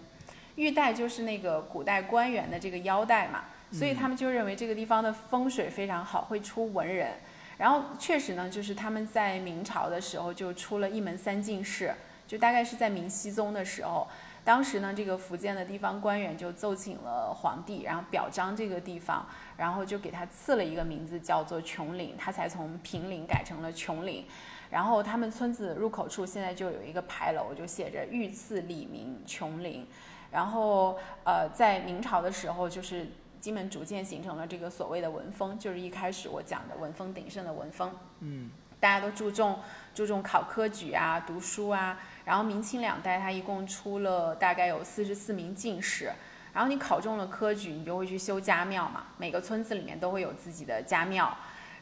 [0.56, 7.14] 玉带就是那个古代官员的这个腰带嘛，所以他们就认为这个地方的风水非常好，会出文人。
[7.58, 11.94] 然后确实呢，就是他们在明朝的时候就出了一门三进士，
[12.26, 14.06] 就大概是在明熹宗的时候，
[14.44, 24.24] 当时呢这个福建的地方官员就奏请了皇帝，然后表彰这个地方，然后就给他赐了一个名字叫做琼林，他才从平岭改成了琼林。
[24.68, 29.86] 然后他们村子入口处现在就有一个牌楼，就写着“御赐李明琼林”。
[30.30, 33.06] 然后，呃，在明朝的时候，就是
[33.46, 37.92] 金门逐渐形成了这个所谓的文风，就是一开始我讲的文风鼎盛的文风。
[38.18, 39.60] 嗯大家都注重
[39.94, 41.96] 注重考科举啊、读书啊。
[42.24, 46.10] 然后明清两代，它一共出了大概有四十四名进士。
[46.52, 49.04] 然后你考中了科举，你就会去修家庙嘛。
[49.16, 51.32] 每个村子里面都会有自己的家庙，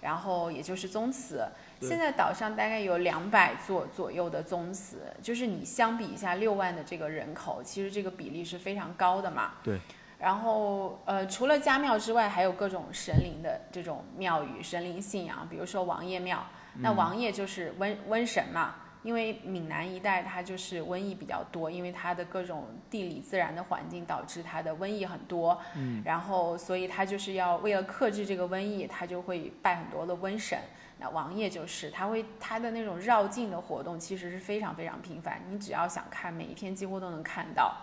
[0.02, 1.42] 然后也就是宗祠。
[1.80, 9.54] 现在岛上大概有两百座左右的宗祠，就是你相比一下六万的这个人口，其实这个比例是非常高的嘛。
[9.62, 9.80] 对。
[10.24, 16.42] 然后呃，除了家庙之外，还有各种神灵的这种庙宇、神灵信仰，比如说王爷庙。
[16.80, 25.60] 那王爷就是瘟瘟神嘛，因为闽南一带它就是瘟疫比较多，因为它的各种地理自然的环境导致它的瘟疫很多。
[25.76, 30.58] 嗯然后所以他就是要为了克制这个瘟疫，他就会拜很多的瘟神。
[30.98, 37.76] 那王爷就是他会他的那种绕境的活动其实是非常非常频繁，你只要想看，每一天几乎都能看到。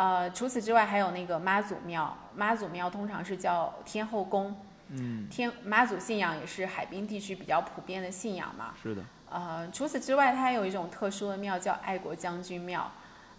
[0.00, 4.56] 呃，除此之外还有那个妈祖庙，妈祖庙通常是叫天后宫，
[4.88, 8.72] 嗯，天妈祖信仰也是海滨地区比较普遍的信仰嘛。
[8.82, 12.90] 是的，呃，除此之外，它还有一种特殊的庙叫爱国将军庙。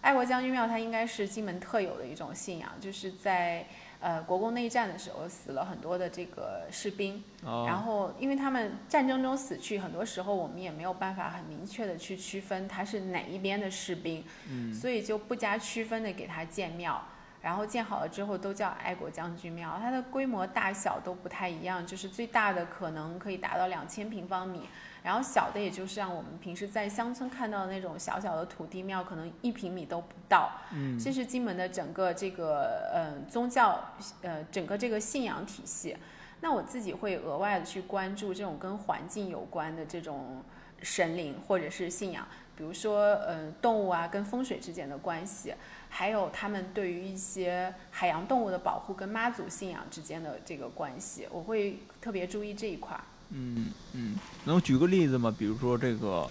[0.02, 3.66] 爱国将军庙它应该是金门特有的一种信仰，就是在
[4.02, 17.02] 呃国共内战的时候死了很多的这个士兵，哦，然后因为他们战争中死去，很多时候我们也没有办法很明确的去区分他是哪一边的士兵，嗯所以就不加区分的给他建庙。
[17.40, 24.68] 然后建好了之后都叫爱国将军庙，它的规模大小都不太一样，就是最大的可能可以达到两千平方米，
[25.02, 30.52] 然后小的也就是像我们平时在乡村看到的那种小小的土地庙，可能一平米都不到。
[30.72, 33.78] 嗯这是金门的整个这个呃宗教
[34.22, 35.96] 呃整个这个信仰体系。
[36.40, 40.42] 那我自己会额外的去关注这种跟环境有关的这种
[40.82, 42.26] 神灵或者是信仰，
[42.56, 45.54] 比如说呃动物啊跟风水之间的关系，
[45.88, 53.04] 还有他们对于一些海洋动物的保护跟妈祖信仰之间的这个关系，我会特别注意这一块儿。
[53.34, 54.14] 嗯嗯，
[54.44, 55.34] 能举个例子吗？
[55.38, 56.28] 比如说这个，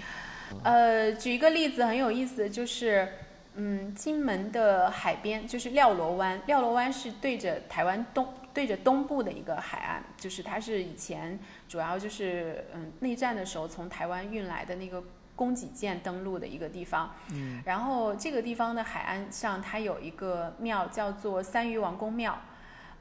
[0.63, 3.07] 呃，举一个例子很有意思，就是，
[3.55, 15.03] 嗯，金门的海边就是廖罗湾，廖罗湾是对着台湾东对着东部的一个海岸，就是它是以前主要就是嗯内战的时候从台湾运来的那个
[15.35, 17.15] 供给舰登陆的一个地方。
[17.31, 22.39] 嗯然后这个地方的海岸上，它有一个庙叫做三余王公庙。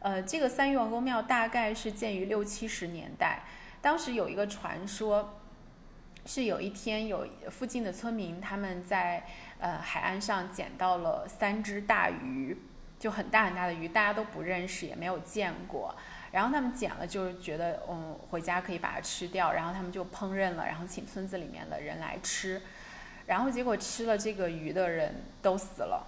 [0.03, 3.43] 呃，这个三渔王公庙大概是建于六七十年代，
[3.83, 5.41] 当时有一个传说，
[6.27, 9.25] 是有一天有附近的村民他们在
[9.59, 12.57] 呃海岸上捡到了三只大鱼，
[12.99, 15.95] 就很大很大的鱼，大家都不认识，也没有见过。
[16.31, 22.61] 然后他们捡了，就是觉得嗯回家可以把它吃掉，然后他们就烹饪了，然后请村子里面的人来吃。
[23.27, 26.05] 然后结果吃了这个鱼的人都死了，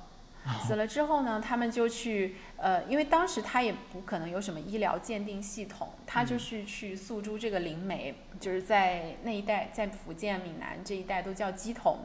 [0.66, 11.98] 死了之后呢，他们就去呃，因为当时他也不可能有什么医疗鉴定系统，他就是去诉诸这个灵媒，就是在那一带，在福建闽南这一带都叫鸡童，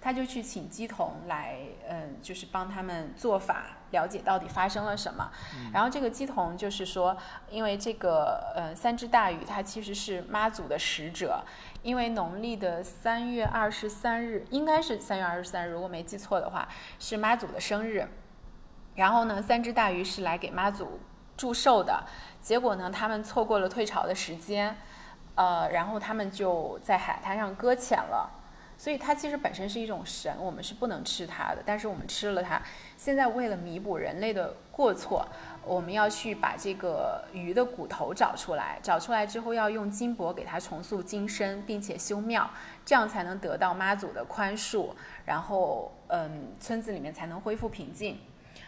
[0.00, 5.30] 他就去请鸡童来，嗯、就是帮他们做法，了解到底发生了什么。
[5.72, 7.14] 然后这个鸡童就是说，
[7.50, 11.44] 因为这个呃三只大鱼，它其实是妈祖的使者，
[11.82, 16.66] 因为农历的三月二十三日，应该是三月二十三日，如果没记错的话，
[16.98, 18.08] 是妈祖的生日。
[18.94, 20.98] 然后呢，三只大鱼是来给妈祖
[21.36, 22.04] 祝寿的，
[22.40, 24.76] 结果呢，他们错过了退潮的时间，
[25.34, 28.38] 呃，然后他们就在海滩上搁浅了。
[28.80, 32.58] 所以它其实本身是一种神，我们是不能吃它的，但是我们吃了它。
[32.96, 35.28] 现在为了弥补人类的过错，
[35.62, 42.48] 我们要去把这个鱼的骨头找出来，找出来之后要用金箔给它重塑金身，并且修庙，
[42.82, 44.88] 这样才能得到妈祖的宽恕，
[45.26, 48.18] 然后嗯，村子里面才能恢复平静。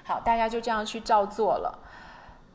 [0.05, 1.79] 好，大家就这样去照做了。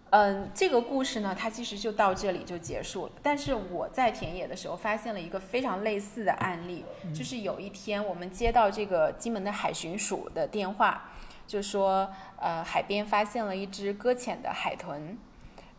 [0.10, 3.12] 嗯，这个故事呢，它其实就到这里就结束了。
[3.22, 11.10] 但是我在田野的时候发现了一个非常类似的案例，就是有一天我们接到这个金门的海巡署的电话，
[11.45, 15.18] 就说呃海边发现了一只搁浅的海豚，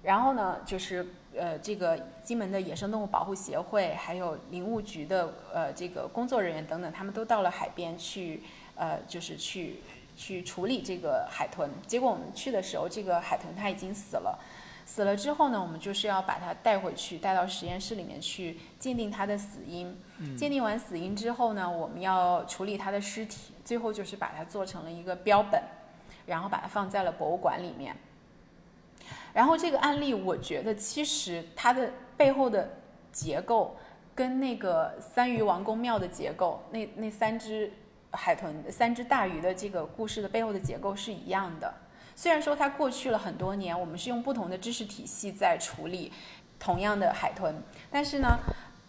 [0.03, 8.43] 然后呢就是呃这个金门的野生动物保护协会还有林务局的呃这个工作人员等等，他们都到了海边去
[8.75, 9.81] 呃就是去。
[10.19, 14.37] 去处理这个海豚，结果我们去的时候，这个海豚它已经死了。
[14.85, 19.97] 死了之后呢，我们就是要把它带回去，带到实验室里面去鉴定它的死因。
[20.37, 25.63] 鉴定完死因之后呢，我们要处理它的尸体，最后就是把它做成了一个标本，
[26.27, 27.95] 然后把它放在了博物馆里面。
[29.33, 32.69] 然后这个案例，我觉得其实它的背后的
[33.13, 33.77] 结构
[34.17, 37.73] 跟那个三余王宫庙的结构，那那三只。
[38.13, 41.73] 海豚三只大鱼的这个故事的背后的结构是一样的，
[42.17, 46.13] 虽然说它过去了很多年，我们是用不同的知识体系在处理
[46.59, 47.55] 同样的海豚，
[47.91, 48.39] 但是呢，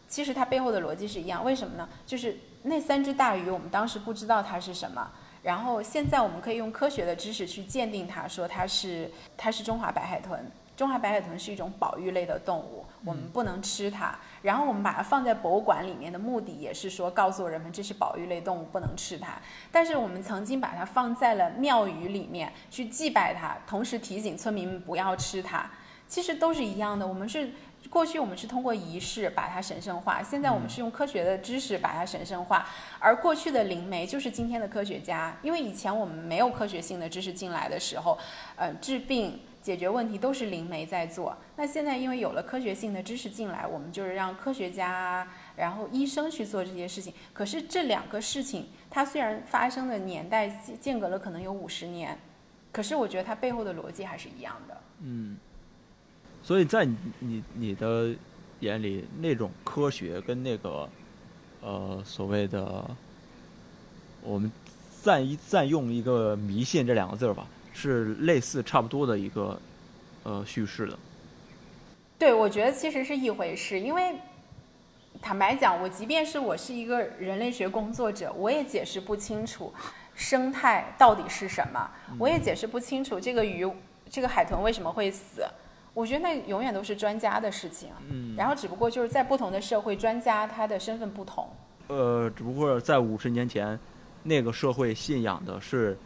[0.07, 1.43] 其实它背后的逻辑是一样。
[1.43, 1.88] 为什么呢？
[2.05, 5.11] 就是那三只大鱼，我们当时不知道它是什么，
[5.43, 10.39] 然后现在我们可以用科学的知识去鉴定它，说它是它是中华白海豚。
[10.76, 14.18] 中华白海豚是一种保育类的动物，我们不能吃它。
[14.41, 19.34] 然后我们把它放在博物馆里面的目的也是说告诉人们这是保育类动物，不能吃它。
[19.72, 25.70] 但是我们曾经把它放在了庙宇里面去祭拜它，同时提醒村民们不要吃它。
[26.08, 27.06] 其实都是一样的。
[27.06, 27.52] 我们是
[27.89, 32.66] 过去我们是通过仪式把它神圣化，现在我们是用科学的知识把它神圣化。
[32.97, 38.18] 而过去的灵媒就是今天的科学家，因为以前我们没有科学性的知识进来的时候，
[38.56, 39.39] 呃，治病。
[39.70, 41.38] 解决问题都是灵媒在做。
[41.55, 47.13] 那现在因为有了科学性的知识进来，我们就是让科学家，然后医生去做这些事情。
[47.32, 50.49] 可是这两个事情，它虽然发生的年代
[50.82, 52.17] 间隔了可能有五十年，
[52.72, 54.78] 可是我觉得它背后的逻辑还是一样的。
[55.03, 55.38] 嗯。
[56.41, 56.84] 所以在
[57.20, 58.11] 你你的
[58.61, 60.89] 眼里，那种科学跟那个
[61.61, 62.89] 呃所谓的
[64.24, 64.51] 我们
[65.03, 67.45] 暂一暂用一个迷信这两个字儿吧。
[67.74, 69.59] 是类似差不多的一个
[70.24, 70.99] 呃叙事的，
[72.17, 73.80] 对，我觉得其实是一回事。
[73.80, 74.15] 因为
[75.22, 79.74] 坦白讲，我即便是我是一个人类学工作者，我也解释不清楚
[80.13, 83.70] 生态到底是什么，我也解释不清楚这个鱼、
[84.09, 85.45] 这个海豚为什么会死。
[85.93, 87.89] 我觉得那永远都是专家的事情。
[88.09, 91.47] 嗯，然后只不过就是在不同的社会，专家他的身份不同。
[91.88, 93.80] 呃，只不过在五十年前，
[94.24, 95.97] 那个社会信仰的是。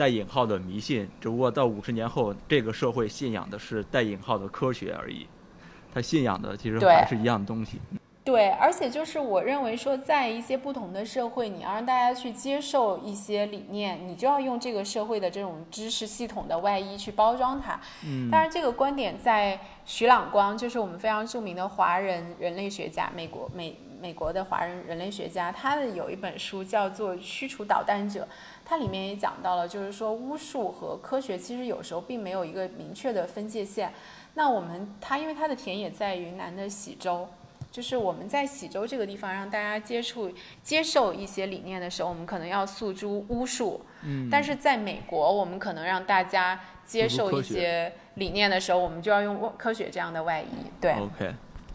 [0.00, 5.26] 带引号的迷信，只不过到五十年后，这个社会信仰的是带引号的科学而已。
[5.92, 7.78] 他信仰的其实还是一样的东西。
[8.24, 17.78] 对，而且就是我认为说，在一些不同的社会，你要让大家去接受一些理念，你就要用这个社会的这种知识系统的外衣去包装它。
[18.02, 18.30] 嗯。
[18.30, 28.22] 当然，这个观点在徐朗光，就是我们非常著名的华人人类学家，美国美美国的华人人类学家，他的有一本书叫做《驱除导弹者》。
[28.70, 33.92] 它里面也讲到了，就是说巫术和科学其实有时候并没有一个明确的分界线。
[34.34, 37.26] 那我们它因为它的田野在云南的喜洲，
[37.72, 40.30] 就是我们在喜洲这个地方让大家接触
[40.62, 43.80] 接受一些理念的时候，我们可能要诉诸巫术。
[44.04, 44.28] 嗯。
[44.30, 50.70] 但是在美国，我们可能让大家接受一些理念的时候，我们就要用科学这样的外衣。
[50.80, 50.92] 对。
[50.92, 51.34] OK，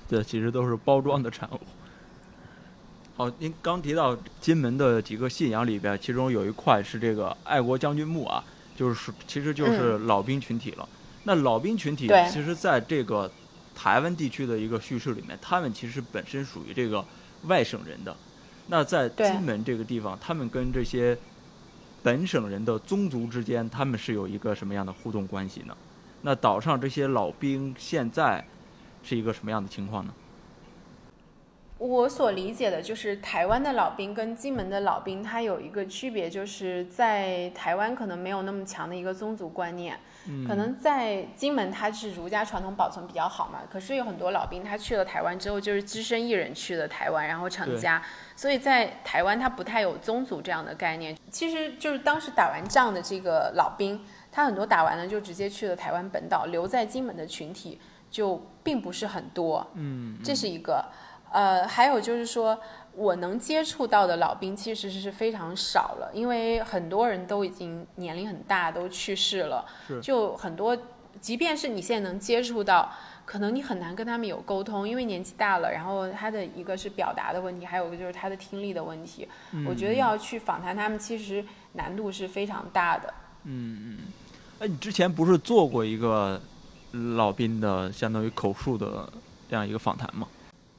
[0.10, 1.60] 这其实都是包装的产物。
[3.18, 8.44] 好，您刚提到金门的几个信仰里边，其中有一块是这个爱国将军墓啊，
[8.76, 10.88] 就是其实就是老兵群体了。
[11.24, 13.32] 那老兵群体其实在这个
[13.74, 17.06] 台湾地区的一个叙事里面，他们其实本身属于这个
[17.44, 18.14] 外省人的。
[18.68, 21.18] 那在金门这个地方，他们跟这些
[22.04, 25.78] 本省人的宗族之间，他们是有一个什么样的互动关系呢？
[26.24, 28.46] 那岛上这些老兵现在
[29.04, 30.14] 是一个什么样的情况呢？
[31.78, 40.00] 我所理解的就是台湾的老兵跟金门的老兵，他有一个区别，就是在台湾可能没有那么强的一个宗族观念，
[40.48, 43.60] 可能在金门他是儒家传统保存比较好嘛。
[43.70, 48.02] 可是有很多老兵他去了台湾之后，就是只身一人去了台湾，然后成家，
[48.38, 51.14] 所以在台湾他不太有宗族这样的概念。
[51.30, 54.00] 其实就是当时打完仗的这个老兵，
[54.32, 59.68] 他很多打完了就直接去了台湾本岛，留在金门的群体就并不是很多。
[59.74, 60.86] 嗯，这是一个。
[61.36, 62.58] 呃，还有就是说，
[62.94, 69.66] 我能接触到的老兵其实是非常少了，因为很多人都已经年龄很大，都去世了。
[70.02, 70.78] 就很多，
[71.20, 72.90] 即便是你现在能接触到，
[73.26, 75.70] 可能你很难跟他们有沟通，因为年纪大了。
[75.70, 79.28] 然后他的一个是表达的问题，还有一个就是他的听力的问题。
[79.68, 83.14] 我觉得要去访谈他们，其实难度是非常大的。
[83.44, 83.98] 嗯嗯。
[84.60, 86.42] 哎，你之前不是做过一个
[87.18, 89.10] 老兵的相当于口述的
[89.50, 90.26] 这样一个访谈吗？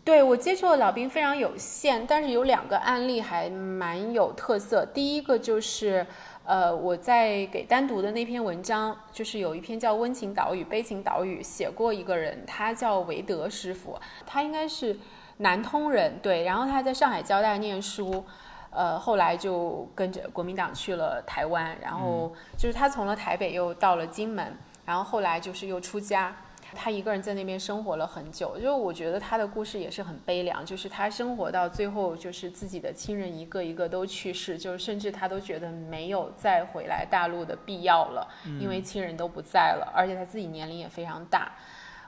[0.06, 4.86] 对我接触的老兵非常有限，但是有两个案例还蛮有特色。
[4.94, 6.06] 第一个就是，
[6.44, 14.96] 呃，我在给单独的那篇文章，就是有一篇叫《温情岛屿、悲情岛屿》，写过一个人，他叫韦德师傅，他应该是
[15.38, 18.24] 南通人，对，然后他在上海交大念书，
[18.70, 26.32] 呃，后来就跟着国民党去了台湾，然后就是他从了台北又到了金门，然后后来就是又出家。
[26.76, 38.28] 他一个人在那边生活了很久，就我觉得他的故事也是很悲凉，就是他生活到最后，就是自己的亲人一个一个都去世，就是甚至他都觉得没有再回来大陆的必要了，
[38.60, 41.50] 因为亲人都不在了，而且他自己年龄也非常大，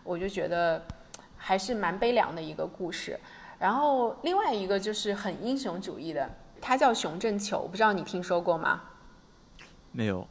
[0.05, 0.81] 我就觉得
[1.37, 3.19] 还是蛮悲凉的一个故事。
[3.59, 8.83] 然后另外一个就是很英雄主义的，他叫熊振球，不知道你听说过吗？
[9.91, 10.27] 没有。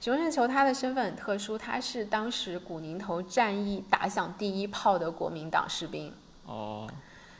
[0.00, 6.12] 熊胜球他的身份很特殊，他是当时古宁头战役打响第一炮的国民党士兵。
[6.46, 6.88] 哦，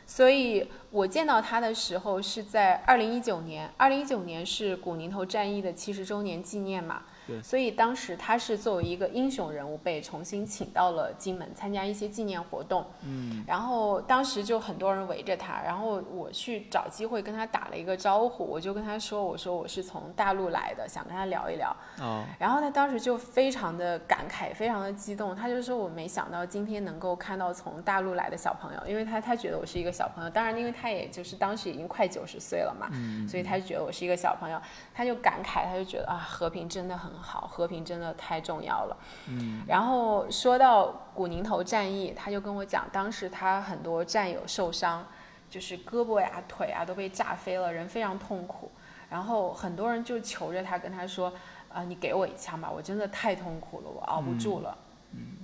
[0.05, 7.03] 所以我见到他的时候是在二零一九年，二零一九年是古宁头战役的七十周年纪念嘛。
[7.29, 7.41] 对。
[7.41, 12.85] 所以当时他是作为一个英雄人物被重新请到了金门参加一些纪念活动。
[13.05, 32.89] 嗯，然后当时就很多人围着他，然后我去找机会跟他打了一个招呼，我就跟他说：“我说我是从大陆来的，想跟他聊一聊。”哦，然后他当时就非常的感慨，非常的激动，他就说我没想到今天能够看到从大陆来的小朋友，因为他他觉得我是一个小朋友，当然因为他也就是当时已经快九十岁了嘛，
[33.27, 34.59] 所以他就觉得我是一个小朋友，
[34.99, 38.97] 他就感慨，他就觉得啊和平真的很好，和平真的太重要了。
[39.29, 45.07] 嗯，然后说到古宁头战役，他就跟我讲，当时他很多战友受伤，
[45.49, 48.69] 就是胳膊呀、腿啊都被炸飞了，人非常痛苦。
[49.09, 51.31] 然后很多人就求着他，跟他说
[51.71, 54.77] ：“啊、你给我一枪吧，我真的太痛苦了，我熬不住了。
[55.13, 55.37] 嗯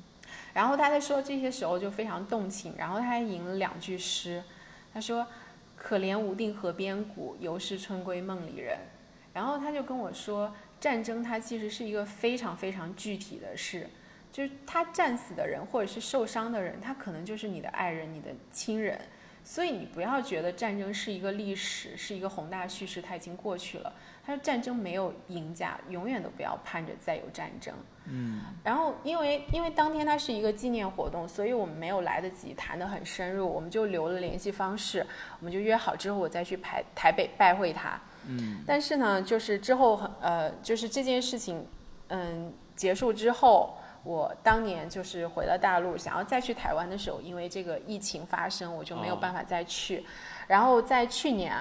[0.54, 4.44] 然后他在说这些时候就非常动情，然后他还吟了两句诗，
[4.94, 5.26] 他说
[5.78, 8.78] ：“可怜无定河边骨，犹是春归梦里人。”
[9.36, 13.90] 然后他就跟我说，战争它其实是一个非常非常具体的事，
[14.32, 18.98] 就是他战死的人或者是受伤的人，他可能就是你的爱人、你的亲人，
[19.44, 23.94] 所以你不要觉得战争是一个历史，是一个宏大叙事，它已经过去了。
[24.26, 27.74] 他说战争没有赢家，永远都不要盼着再有战争。
[28.06, 35.06] 嗯，然后因为因为当天它是一个纪念活动，所以我们没有来得及谈得很深入，我们就留了联系方式，
[35.40, 38.00] 我们就约好之后我再去台台北拜会他。
[38.28, 41.66] 嗯，但是呢，就是之后很呃，就是这件事情，
[42.08, 50.06] 嗯，结束之后，我当年就是回了大陆，想要再去台湾的时候，因为这个疫情发生，我就没有哦办法再去。
[50.48, 51.54] 然后在去年，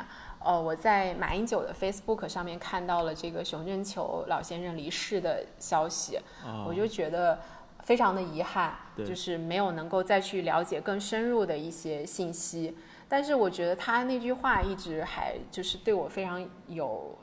[0.44, 7.40] 呃，我在马英九的 Facebook 上面看到了这个熊振球老先生离世的消息，哦，我就觉得
[7.82, 12.76] 非常的遗憾，就是没有能够再去了解更深入的一些信息。
[13.14, 17.16] 但是我觉得他那句话一直还就是对我非常有，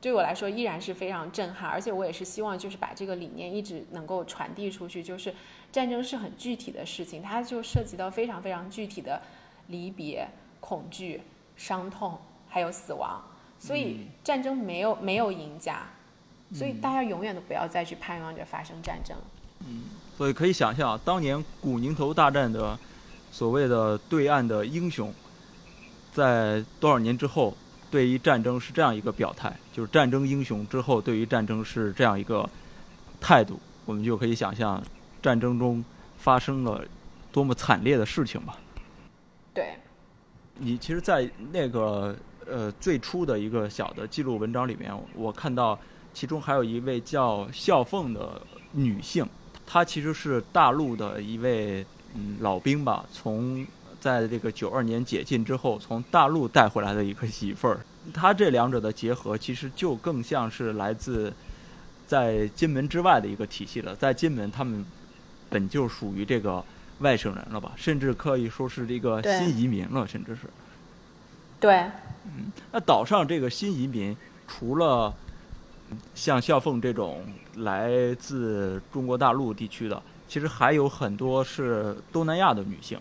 [0.00, 5.32] 对我来说依然是非常震撼，而且我也是希望就是把这个理念一直能够传递出去，就是
[5.70, 9.22] 战争是很具体的事情，它就涉及到非常非常具体的
[9.68, 10.26] 离别、
[10.58, 11.22] 恐惧、
[11.54, 13.22] 伤痛还有死亡，
[13.56, 15.86] 所以战争没有没有赢家，
[16.52, 19.16] 所以大家永远都不要再去盼望着发生战争。
[19.60, 19.84] 嗯
[20.16, 22.76] 所以可以想象，当年古宁头大战的
[23.34, 25.12] 所谓的对岸的英雄，
[26.12, 27.52] 在多少年之后，
[27.90, 32.48] 对于战争是这样一个表态，就是战争英雄之后对于战争是这样一个
[33.20, 34.80] 态度，我们就可以想象
[35.20, 35.84] 战争中
[36.16, 36.84] 发生了
[37.32, 38.56] 多么惨烈的事情吧。
[39.52, 39.74] 对，
[40.56, 42.14] 你其实，在那个
[42.46, 45.76] 呃最初的一个小的记录文章里面，我看到
[46.12, 49.26] 其中还有一位叫笑凤的女性，
[49.66, 51.84] 她其实是大陆的一位
[52.14, 53.66] 嗯老兵吧，从
[54.00, 57.80] 在这个九二年解禁之后，从大陆带回来的一个媳妇儿。
[58.12, 61.32] 他这两者的结合，其实就更像是来自
[62.06, 63.96] 在金门之外的一个体系了。
[63.96, 64.84] 在金门，他们
[65.48, 66.62] 本就属于这个
[66.98, 70.42] 外省人了吧，甚至可以说是这个新移民了，甚至是。
[71.58, 71.76] 对，
[72.26, 74.14] 嗯那岛上这个新移民，
[74.46, 75.14] 除了
[76.14, 77.24] 像孝凤这种
[77.56, 82.98] 来自中国大陆地区的，其实还有很多是东南亚的女性。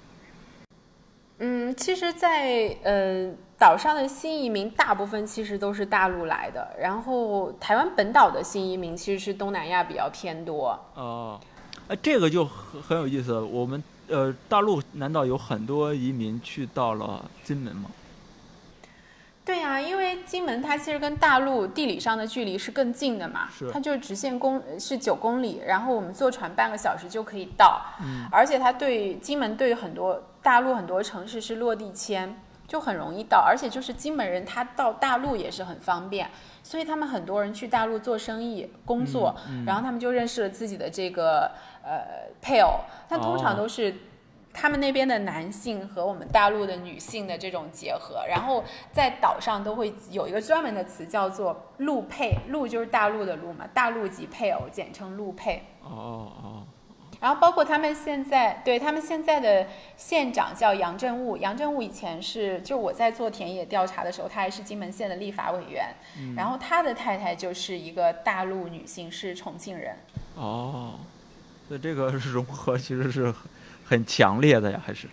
[1.39, 10.79] 嗯，其实在，呃岛上的新移民大部分其实都是大陆来的，然后台湾本岛的新移民其实是东南亚比较偏多。
[10.95, 11.39] 哦，
[11.87, 13.37] 呃，这个就很很有意思。
[13.39, 17.89] 我们呃，大陆难道有很多移民去到了金门吗？
[19.45, 32.33] 对呀、因为金门它其实跟大陆地理上的距离是更近的嘛，它就直线公是九公里，然后我们坐船半个小时就可以到，嗯，而且它对金门对很多大陆很多城市是落地签，
[32.67, 36.29] 就很容易到，而且就是金门人他到大陆也是很方便，
[36.63, 41.51] 所以他们很多人去大陆做生意、工作，然后他们就认识了自己的这个
[41.83, 42.79] 呃配偶，
[43.09, 43.57] 他通常哦。
[43.57, 43.93] 都是。
[44.53, 55.63] 他们那边的男性和我们大陆的女性的这种结合，然后在岛上都会有一个专门的词叫做“陆配”，陆就是大陆的陆嘛，大陆籍配偶简称陆配。
[55.81, 56.63] 哦哦，
[57.19, 59.67] 然后包括他们现在，对他们现在的
[59.97, 69.95] 县长叫杨振武，杨振武以前是就我在做田野调查的时候，他还是金门县的立法委员，嗯然后他的太太就是一个大陆女性，是重庆人。
[70.35, 70.99] 哦，
[71.67, 73.33] 所以这个融合其实是
[73.93, 75.07] 很很强烈的呀，还是？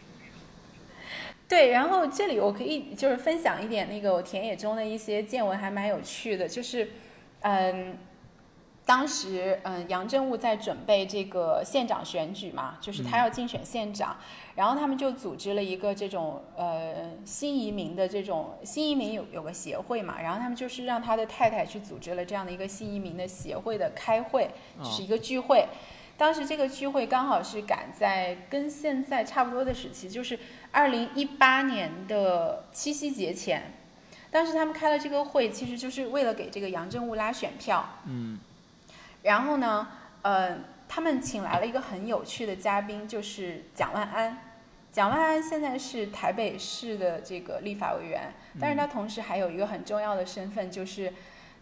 [1.47, 6.93] 对，然后这里我可以就是分享一点那个我田野中的一些见闻，还蛮有趣的，就是，
[7.40, 7.98] 嗯，
[8.86, 14.16] 当时，嗯，杨振武在准备这个县长选举嘛，就是他要竞选县长，
[14.55, 24.48] 然后他们就组织了一个这种呃新移民的这种新移民有有个协会嘛，然后他们就是让他的太太去组织了这样的一个新移民的协会的开会，
[24.82, 25.66] 就是一个聚会。
[26.20, 30.38] 当时这个聚会刚好是赶在跟现在差不多的时期，就是
[30.70, 33.72] 二零一八年的七夕节前。
[34.30, 37.88] 当时他们开了这个会，其实就是为了给这个杨振武拉选票。
[38.05, 38.38] 嗯。
[39.22, 39.88] 然后呢，
[40.20, 44.36] 呃，他们请来了一个很有趣的嘉宾，就是蒋万安。
[44.92, 48.30] 蒋万安现在是台北市的这个立法委员，
[48.60, 51.14] 但是他同时还有一个很重要的身份，就是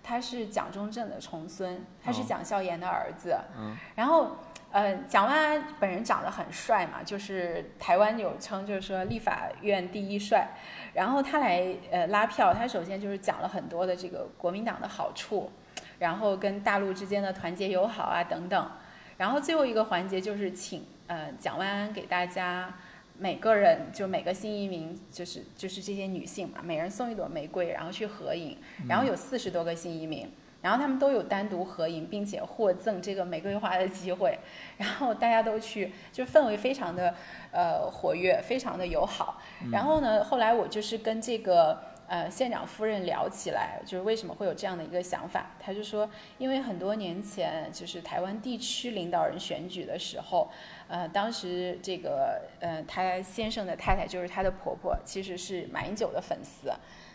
[0.02, 3.39] 他是蒋中正的重孙，他是蒋孝严的儿子。
[3.56, 3.76] 嗯。
[3.94, 4.36] 然后，
[4.70, 10.49] 呃，蒋万安本人长得很帅嘛，就是台湾有称，就是说立法院第一帅。
[10.95, 15.51] 然后他来呃拉票，他首先就是讲了很多的这个国民党的好处。
[15.99, 18.70] 然后跟大陆之间的团结友好啊等等，
[19.16, 22.73] 然后最后一个环节就是请呃蒋万安给大家
[23.19, 28.57] 每个人就每个新移民就是就是这些女性嘛，每人送一朵玫瑰，然后去合影，
[28.89, 34.39] 然后有四十多个新移民，然后他们都有单独合影，并且获赠这个玫瑰花的机会，
[34.78, 37.14] 然后大家都去，就氛围非常的
[37.52, 39.40] 呃活跃，非常的友好。
[39.72, 41.78] 然后呢，后来我就是跟这个。
[42.10, 45.51] 呃，县长夫人聊起来，就是为什么会有这样的一个想法？
[45.60, 46.09] 他就说，
[46.39, 50.51] 因为很多年前，就是台湾地区领导人选举的时候，
[50.89, 56.72] 呃，当时这个呃，他先生的太太就是他的婆婆，其实是马英九的粉丝，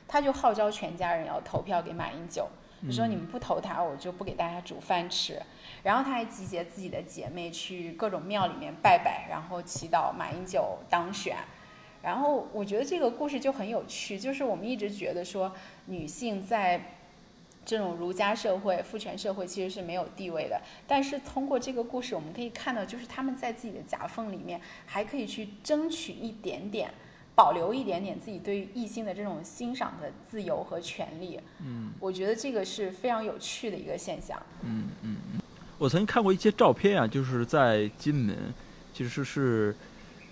[0.07, 2.47] 他就号召全家人要投票给马英九，
[2.87, 5.41] 就说你们不投他，我就不给大家煮饭吃。
[5.83, 11.37] 然后他还集结自己的姐妹去各种庙里面拜拜，然后祈祷马英九当选。
[12.01, 15.53] 然后我觉得这个故事就很有趣，就是我们一直觉得说
[15.85, 16.97] 女性在
[17.65, 26.93] 这种儒家社会、父权社会其实是没有地位的，但是通过这个故事，我们可以看到，就是他们在自己的夹缝里面还可以去争取一点点，
[27.35, 31.39] 保留一点点自己对于异性的这种欣赏的自由和权利。
[31.65, 34.41] 嗯，我觉得这个是非常有趣的一个现象。
[34.61, 35.41] 嗯嗯嗯，
[35.77, 38.35] 我曾经看过一些照片啊，就是在金门，
[38.93, 39.75] 其实是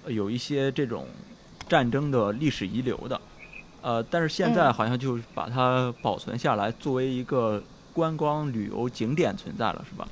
[0.07, 1.05] 有一些这种。
[1.69, 3.21] 战争的历史遗留的，
[3.81, 7.63] 呃，但是现在好像就把它保存下来，作为一个
[7.93, 10.05] 观光旅游景点存在了，是吧？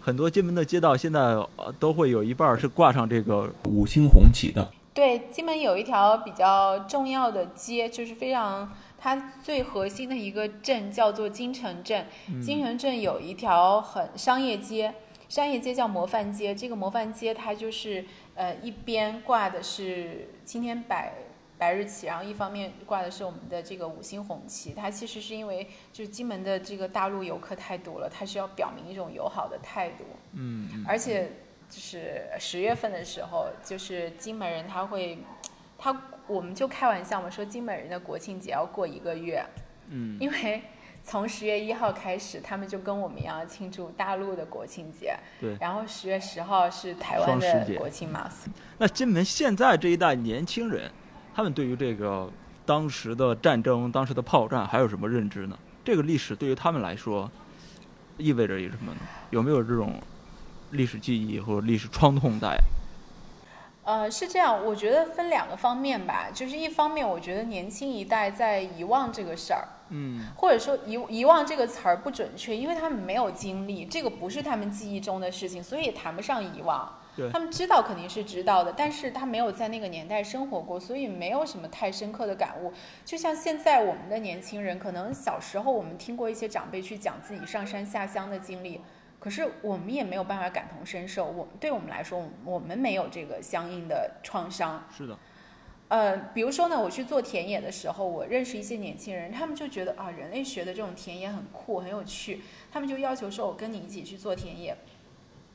[0.00, 1.34] 很多金门的街道现在
[1.80, 4.70] 都会有一半是挂上这个五星红旗的。
[4.92, 12.06] 对，金门有一条比较重要的街，就是非常它最核心的一个镇，叫做金城镇。
[12.42, 14.94] 金城镇有一条很商业街，
[15.28, 16.54] 商业街叫模范街。
[16.54, 18.04] 这个模范街它就是。
[18.36, 21.12] 呃，一边挂的是青天白
[21.58, 24.72] 白日旗，然后一方面挂的是我们的这个五星红旗。
[24.72, 30.04] 它其实是因为就是金门的这个大陆游客太多了，它是要表明一种友好的态度。
[30.32, 31.30] 嗯，而且
[31.70, 35.18] 就是十月份的时候，就是金门人他会，
[35.78, 39.42] 他我们就开玩笑嘛，说金门人的国庆节要过一个月。
[39.88, 40.62] 嗯，因为。
[41.02, 45.16] 从十月一号开始，他们就跟我们一样庆祝大陆的国庆节。
[45.40, 48.30] 对，然后十月十号是台湾的国庆嘛。
[48.76, 50.90] 那金门现在这一代年轻人，
[51.34, 52.30] 他们对于这个
[52.66, 55.58] 当时的战争、当时的炮战还有什么认知呢？
[55.82, 57.28] 这个历史对于他们来说
[58.18, 58.98] 意味着一什么呢？
[59.30, 59.94] 有没有这种
[60.70, 62.58] 历史记忆或历史创痛在？
[63.82, 66.28] 呃，是这样，我觉得分两个方面吧。
[66.32, 69.66] 就是一方面，我觉得年轻一代在遗忘这个事儿。
[69.88, 76.98] 嗯，或者说遗遗忘这个词儿不准确，因为他们没有经历，这个不是他们记忆中的事情，所以也谈不上遗忘。
[77.16, 82.72] 对，他们知道肯定是知道的，但是他没有在那个年代生活过，所以没有什么太深刻的感悟。
[83.04, 88.80] 就像现在我们的年轻人，可能小时候我们听过一些长辈去讲自己上山下乡的经历，
[89.20, 91.26] 可是我们也没有办法感同身受。
[91.26, 94.82] 我们对我们来说，我们没有这个相应的创伤。
[94.96, 95.16] 是的。
[95.88, 102.42] 呃，比如说呢，我去做田野的时候，我认识一些年轻人，他们就觉得啊，人类学的这种田野很酷，很有趣，
[102.72, 104.76] 他们就要求说，我跟你一起去做田野。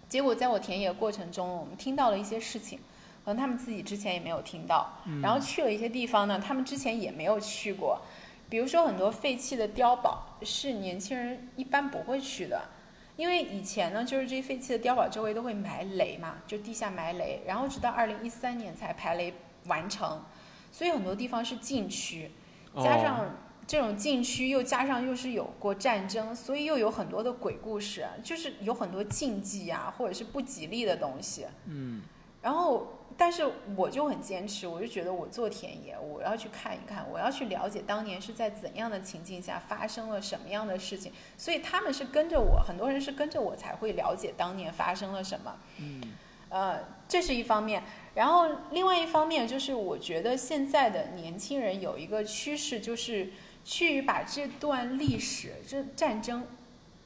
[0.08, 2.80] 结果在我田野过程中，我们听到了一些事情，
[3.24, 5.00] 可能他们自己之前也没有听到。
[5.24, 8.02] 然后去了一些地方呢，他们之前也没有去过。
[8.50, 12.62] 比如说很多废弃的碉堡是年轻人一般不会去的，
[13.18, 19.34] 因为以前呢，就是这些废弃的碉堡周围都会埋雷嘛，就地下埋雷，然后直到二零一三年才排雷。
[19.68, 20.24] 完成，
[20.72, 22.30] 所以很多地方是禁区，
[22.76, 23.36] 加上
[23.66, 31.48] 这种禁区，又加上又是有过战争，所以又有很多的鬼故事，就是有很多禁忌啊，或者是不吉利的东西。
[31.66, 32.04] 嗯，
[32.44, 32.88] 然后，
[33.18, 41.14] 但是我就很坚持，我就觉得我做田野，我要去看一看，我要去了解当年是在怎样的情境下发生了什么样的事情。
[41.38, 45.56] 所以他们是跟着我，很多人是跟着我才会了解当年发生了什么。
[45.80, 46.02] 嗯，
[46.50, 47.84] 呃，这是一方面。
[48.16, 53.32] 然后另外一方面就是，我觉得现在的年轻人有一个趋势，就是
[53.64, 56.46] 去把这段历史、这战争，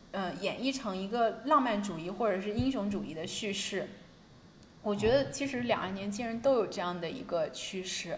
[0.10, 3.90] 呃，演绎成一个浪漫主义或者是英雄主义的叙事。
[4.82, 8.18] 我觉得其实两岸年轻人都有这样的一个趋势，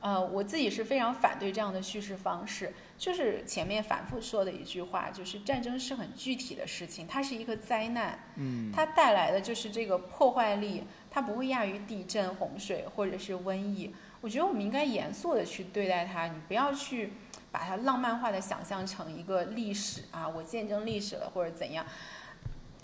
[0.00, 2.72] 呃，我自己是非常反对这样的叙事方式。
[2.96, 13.92] 就是前面反复说的一句话，就是战争是很具体的事情，它是一个灾难，嗯，它带来的就是这个破坏力，它不会亚于地震、洪水或者是瘟疫。
[14.20, 17.14] 我觉得我们应该严肃的去对待它，你不要去
[17.50, 21.84] 把它浪漫化的想象成一个历史啊，我见证历史了或者怎样，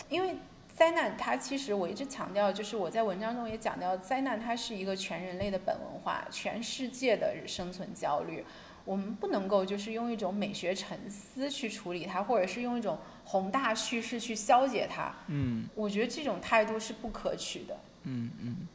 [0.09, 0.35] 因为。
[0.73, 8.43] 灾难，它其实我一直强调，就是我在文章中也讲到，灾难它是一个全人类的本文化，全世界的生存焦虑。
[8.83, 15.13] 我们不能够就是用一种美学沉思去处理它，或者是用一种宏大叙事去消解它。
[15.27, 17.77] 嗯，我觉得这种态度是不可取的。
[18.05, 18.67] 嗯嗯。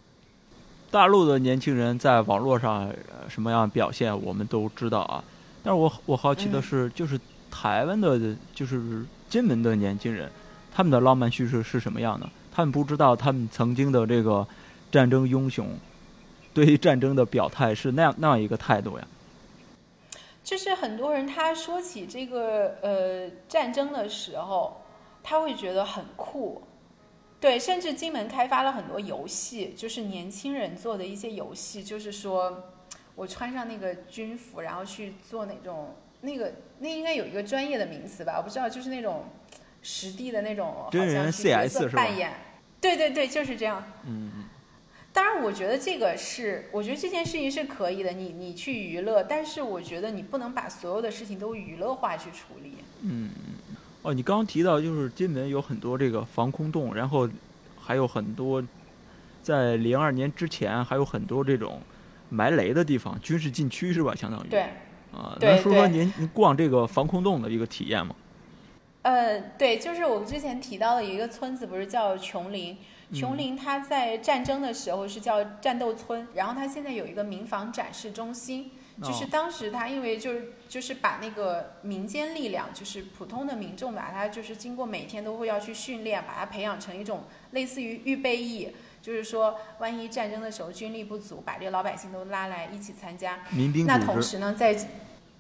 [0.93, 2.89] 大陆的年轻人在网络上
[3.29, 5.25] 什么样表现，我们都知道啊。
[5.65, 7.19] 但是我我好奇的是，就是
[7.51, 10.31] 台湾的，就是金门的年轻人。
[10.77, 12.29] 他们的浪漫叙事是什么样的？
[12.53, 14.47] 他们不知道，他们曾经的这个
[14.93, 15.67] 战争英雄，
[16.53, 19.09] 对于战争的表态是那样那样一个态度呀。
[20.45, 24.83] 就是很多人他说起这个呃战争的时候，
[25.23, 26.61] 他会觉得很酷，
[27.41, 32.65] 对，甚至金门开发了很多游戏，就是年轻人做的一些游戏，就是说
[33.15, 39.25] 我穿上那个军服，然后去做那种那个那应该有一个专业的名词吧，我不知道，就是那种。
[39.87, 42.33] 实地的那种，真人 CS 扮演，
[42.81, 43.85] 对对对，就是这样。
[44.05, 44.45] 嗯嗯。
[45.13, 48.11] 当然，我觉得这个是，我觉得这件事情是可以的。
[48.11, 52.79] 你你去娱乐，但是我觉得你不能把所有的事情都娱乐化去处理。
[53.03, 53.77] 嗯嗯。
[54.03, 57.31] 哦，你刚刚提到就是金门有很多这个防空洞，然后
[57.81, 58.61] 还有很多
[59.41, 61.81] 在零二年之前还有很多这种
[62.29, 64.13] 埋雷的地方，军事禁区是吧？
[64.17, 64.49] 相当于。
[64.49, 64.63] 对。
[65.13, 68.15] 啊，能说说您您逛这个防空洞的一个体验吗？
[69.07, 72.77] 呃，对，就是我们之前提到的一个村子，不是叫琼林？
[73.15, 87.23] 琼林它在战争的时候是叫战斗村，然后它现在有一个民防展示中心，就是当时它因为就是就是把那个民间力量，就是普通的民众把它就是经过每天都会要去训练，把它培养成一种
[87.53, 93.39] 类似于预备役，就是说万一战争的时候军力不足，把这个老百姓都拉来一起参加。
[93.51, 94.77] 民兵那同时呢，在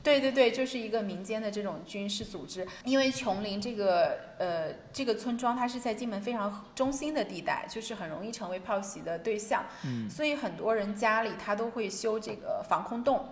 [0.06, 2.64] 对对对，就是一个民间的这种军事组织。
[2.84, 9.64] 因为琼林这个呃这个村庄，它是在金门非常中心的地带，就是很容易成为炮袭的对象。
[9.84, 13.26] 嗯，所以很多人家里他都会修这个防空洞。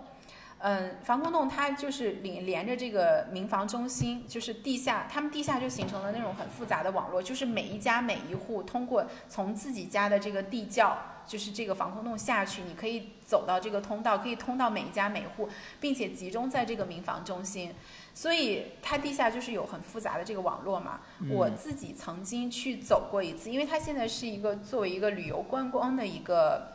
[0.59, 15.47] 嗯，防空洞它就是连连着这个民房中心，就是地下，他们地下就形成了那种很复杂的网络，就是每一家每一户通过从自己家的这个地窖，就是这个防空洞下去，你可以走到这个通道，可以通到每一家每户，
[15.79, 17.71] 并且集中在这个民房中心，
[18.15, 21.01] 所以它地下就是有很复杂的这个网络嘛。
[21.29, 26.74] 我自己曾经去走过一次，因为它现在是一个作为一个旅游观光的一个。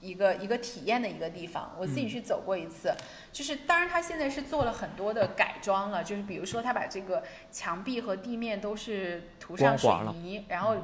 [0.00, 2.94] 一个一个体验的一个地方，我自己去走过一次，
[3.32, 10.76] 就是当然它现在是做了很多的改装了，就是比如说它把这个墙壁和地面都是涂上水泥，然后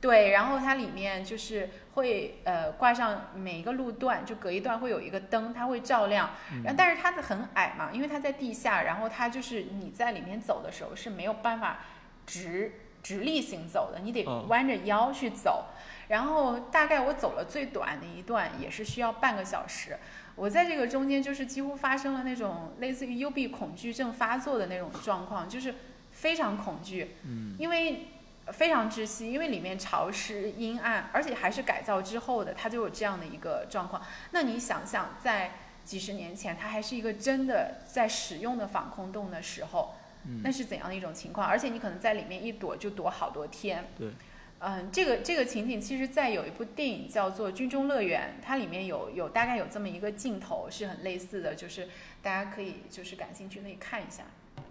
[0.00, 6.30] 对，然后它里面就是会呃挂上每一个路段，就隔一段会有一个灯，它会照亮，
[6.64, 11.78] 然后但是它的很矮嘛，因为它在地下，然后它就是你在里面走的时候是没有办法
[12.26, 12.72] 直
[13.02, 15.66] 直立行走的，你得弯着腰去走。
[16.08, 19.98] 然后大概我走了最短的一段也是需要半个小时，
[20.36, 25.74] 我在这个中间就是几乎发生了那种类似于幽闭恐惧症发作的那种状况，就是
[26.12, 28.08] 非常恐惧，嗯，因为
[28.52, 34.00] 非常窒息，因为里面潮湿阴暗，而且还是改造之后的，它就有这样的一个状况。
[34.30, 35.54] 那你想想，在
[35.84, 39.96] 几十年前，它还是一个真的在使用的防空洞的时候，
[40.44, 41.44] 那是怎样的一种情况？
[41.44, 44.10] 而且你可能在里面一躲就躲好多天，对。
[44.58, 51.88] 嗯，这个这个情景，其实在有一部电影叫做《军中乐园》，它里面有有大概有这么一个镜头，是很类似的，就是
[52.22, 54.24] 大家可以就是感兴趣可以看一下。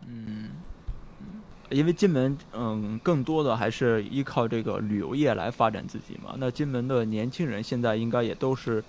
[0.07, 0.49] 嗯，
[1.70, 6.36] 因为金门嗯更多的还是依靠这个旅游业来发展自己嘛。
[6.40, 8.84] 那金门的年轻人现在应该也都是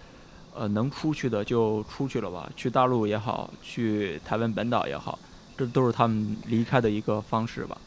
[0.55, 5.19] 呃能出去的就出去了吧，去大陆也好，去台湾本岛也好，
[5.59, 7.79] 这都是他们离开的一个方式吧。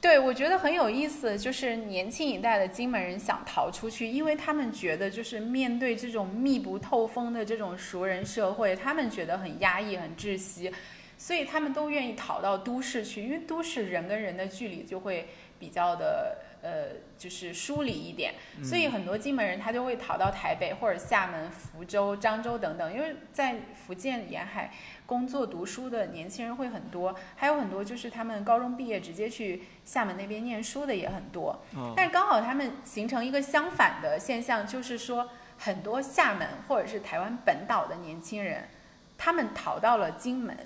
[0.00, 10.72] 对，我觉得很有意思，就是年轻一代的金门人想逃出去，因为他们觉得就是面对这种密不透风的这种熟人社会，他们觉得很压抑、很窒息，
[11.16, 16.38] 所以他们都愿意逃到都市去，因为都市人跟人的距离就会比较的。
[16.60, 16.86] 呃，
[17.16, 24.72] 就是疏离一点，所以很多金门人他就会逃到台北或者厦门、福州、漳州等等，因为在福建沿海
[25.06, 31.62] 工作读书的年轻人会很多，还有很多就是他们高中毕业直接去厦门那边念书的也很多。
[31.94, 38.68] 但是刚好他们形成一个相反的现象，就是说很多厦门或者是台湾本岛的年轻人，
[39.16, 40.56] 他们逃到了金门，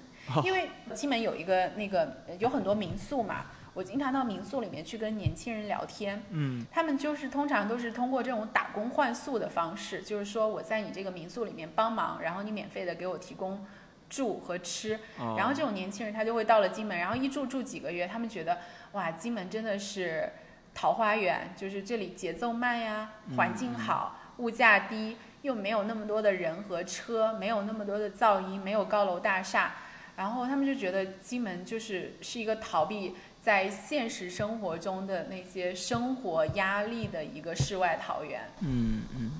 [0.42, 3.44] 因为金门有一个那个有很多民宿嘛。
[3.74, 13.64] 我经常到民宿里面去跟年轻人聊天，嗯，他们就是通常都是通过这种打工换宿的方式，就是说我在你这个民宿里面帮忙，然后你免费的给我提供
[14.10, 15.00] 住和吃，
[15.38, 18.58] 然后这种年轻人他就会到了金门，然后一住住几个月，他们觉得
[18.92, 20.30] 哇，金门真的是
[20.74, 29.72] 桃花源，就是这里节奏慢呀，环境好，物价低，又没有那么多的人和车，没有那么多的噪音，没有高楼大厦，
[30.16, 33.16] 然后他们就觉得金门就是是一个逃避。
[33.42, 38.40] 在现实生活中的那些生活压力的一个世外桃源。
[38.60, 39.32] 嗯嗯，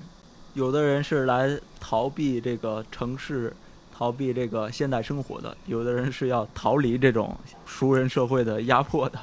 [0.53, 3.55] 有的人是来逃避这个城市、
[3.93, 7.33] 逃避这个现代生活的；有的人是要逃离这种
[7.65, 9.17] 熟人社会的压迫的。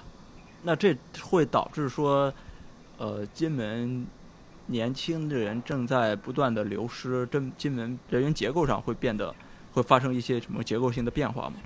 [0.62, 2.32] 那这会导致说，
[2.96, 4.06] 呃，金门
[4.64, 9.34] 年轻的人正在不断的流失，这金门人员结构上会变得
[9.74, 11.56] 会发生一些什么结构性的变化吗？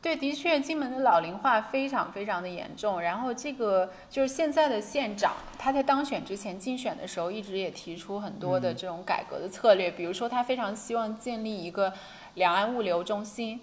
[0.00, 3.00] 对，的确，金门的老龄化非常非常的严重。
[3.00, 9.90] 然后，这个就是现在的县长，他在当选之前竞选的时候，一直也提出很多的这种改革的策略。
[9.90, 11.92] 比如说，他非常希望建立一个
[12.34, 13.60] 两岸物流中心，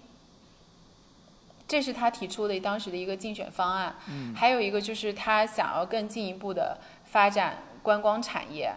[1.66, 3.96] 这是他提出的当时的一个竞选方案。
[4.10, 8.74] 嗯，还有一个就是他想要更进一步的发展观光产业。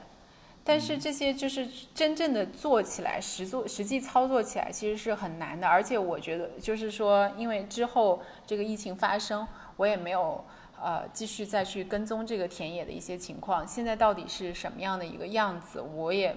[0.64, 5.68] 但是这些就是真正的做起来，实做实际操作起来其实是很难的。
[5.68, 10.45] 而且我觉得，就是说，因为之后这个疫情发生，我也没有
[10.80, 13.68] 呃继续再去跟踪这个田野的一些情况。
[13.68, 16.36] 现在到底是什么样的一个样子，我也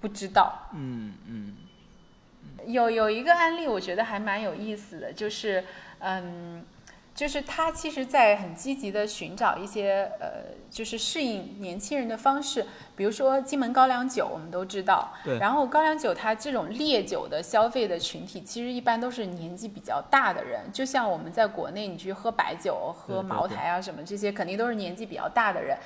[0.00, 0.68] 不知道。
[0.74, 1.56] 嗯嗯。
[2.66, 5.64] 有有一个案例，我觉得还蛮有意思的，就是
[5.98, 6.64] 嗯。
[7.20, 12.64] 就是他其实，在很积极的寻找一些呃，就是适应年轻人的方式，
[12.96, 15.12] 比如说金门高粱酒，我们都知道。
[15.22, 15.38] 对。
[15.38, 20.62] 然后高粱酒它这种烈酒的消费的群体，其实一般都是年纪比较大的人。
[20.72, 25.76] 就像我们在国内，你去喝白酒、喝茅台啊什么这些，肯定都是年纪比较大的人。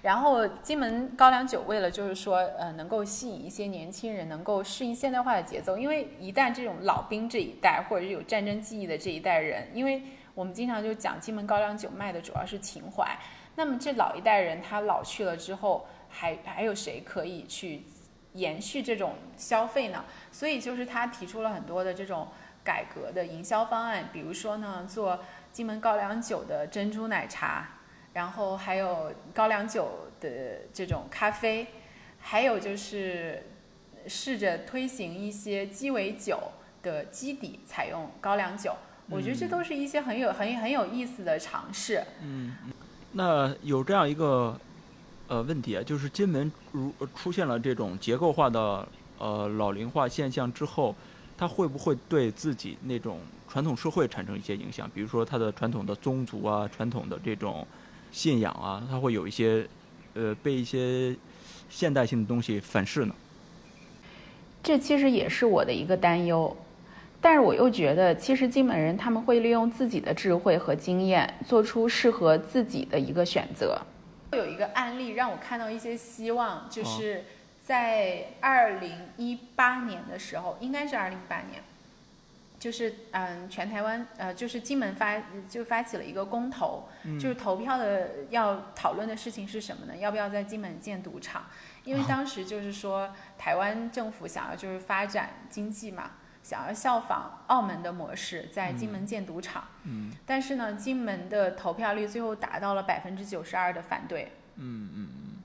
[0.00, 10.00] 然后金门高粱酒为了就是说，呃，能够吸引一些年轻人，能够适应现代化的节奏，因为一旦这种老兵这一代，或者是有战争记忆的这一代人，因为。
[10.34, 13.16] 我们经常就讲金门高粱酒卖的主要是情怀，
[13.54, 17.84] 那么这老一代人他老去了之后，还还有谁可以去
[18.32, 20.04] 延续这种消费呢？
[20.32, 22.26] 所以就是他提出了很多的这种
[22.64, 25.20] 改革的营销方案，比如说呢，做
[25.52, 27.68] 金门高粱酒的珍珠奶茶，
[28.12, 31.68] 然后还有高粱酒的这种咖啡，
[32.18, 33.46] 还有就是
[34.08, 36.40] 试着推行一些鸡尾酒
[36.82, 38.74] 的基底采用高粱酒。
[39.10, 42.02] 我觉得这都是一些很有很很有意思的尝试。
[42.22, 42.54] 嗯，
[43.12, 44.58] 那有这样一个
[45.28, 50.94] 呃问题啊，就是金门如出现了这种结构化的呃老龄化现象之后，
[51.36, 54.90] 它会不会对自己那种传统社会产生一些影响？
[54.94, 57.66] 比如说它的传统的宗族啊、传统的这种
[58.10, 59.68] 信仰啊，它会有一些
[60.14, 61.14] 呃被一些
[61.68, 63.14] 现代性的东西反噬呢？
[64.62, 66.56] 这其实也是我的一个担忧。
[67.24, 73.80] 但是我又觉得，其实金门人他们会利用自己的智慧和经验，做出适合自己的一个选择。
[74.32, 77.24] 有一个案例让我看到一些希望，就是
[77.64, 81.62] 在二零一八年的时候，应该是二零一八年，
[82.58, 85.16] 就是嗯，全台湾呃，就是金门发
[85.48, 86.86] 就发起了一个公投，
[87.18, 89.96] 就是投票的要讨论的事情是什么呢？
[89.96, 91.46] 要不要在金门建赌场？
[91.84, 96.10] 因为当时就是说，台湾政府想要就是发展经济嘛。
[96.44, 105.42] 想要效仿澳门的模式，在金门建赌场，嗯，但是呢，金门的投票率最后达到了百分之九十二的反对，嗯嗯嗯，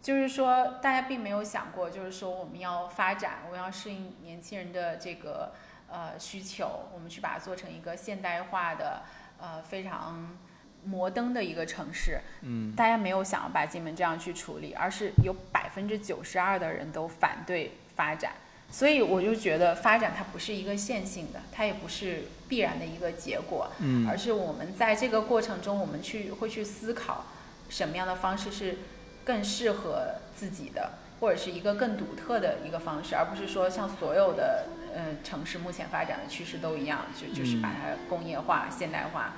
[0.00, 5.52] 就是说大家并没有想过，就是说我们要发展，我们要适应年轻人的这个
[5.90, 9.02] 呃需求，我们去把它做成一个现代化的
[9.38, 10.38] 呃非常
[10.84, 18.32] 摩登的一个城市，嗯，大家没有想要把金门这样去处理，而是有百分之九十二的人都反对发展。
[18.70, 24.08] 所以我就觉得发展它不是一个线性的，它也不是必然的一个结果，嗯。
[24.08, 27.26] 而是我们在这个过程中，我们去会去思考
[27.68, 28.78] 什么样的方式是
[29.24, 39.34] 更适合自己的，或者是一个更独特的一个方式，而不是说像所有的呃城市目前发展的趋势都一样，就就是把它工业化、现代化。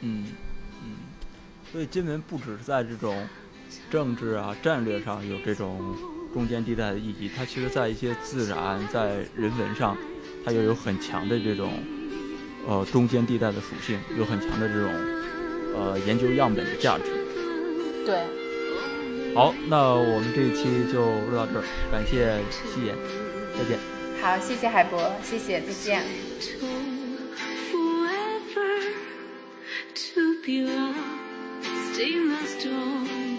[0.00, 0.26] 嗯
[0.82, 0.96] 嗯，
[1.70, 3.28] 所以金门不只是在这种
[3.90, 5.96] 政治啊、战略上有这种
[6.32, 9.96] 中间地带的意义，它其实在一些自然、在人文上，
[10.44, 11.72] 它又有很强的这种
[12.66, 14.92] 呃中间地带的属性，有很强的这种
[15.76, 17.04] 呃研究样本的价值。
[18.06, 18.22] 对，
[19.34, 22.96] 好，那我们这一期就录到这儿，感谢夕颜，
[23.56, 23.78] 再见。
[24.20, 26.02] 好，谢谢海博，谢谢，再见。
[27.70, 28.80] forever
[29.94, 33.31] to be lost in the storm.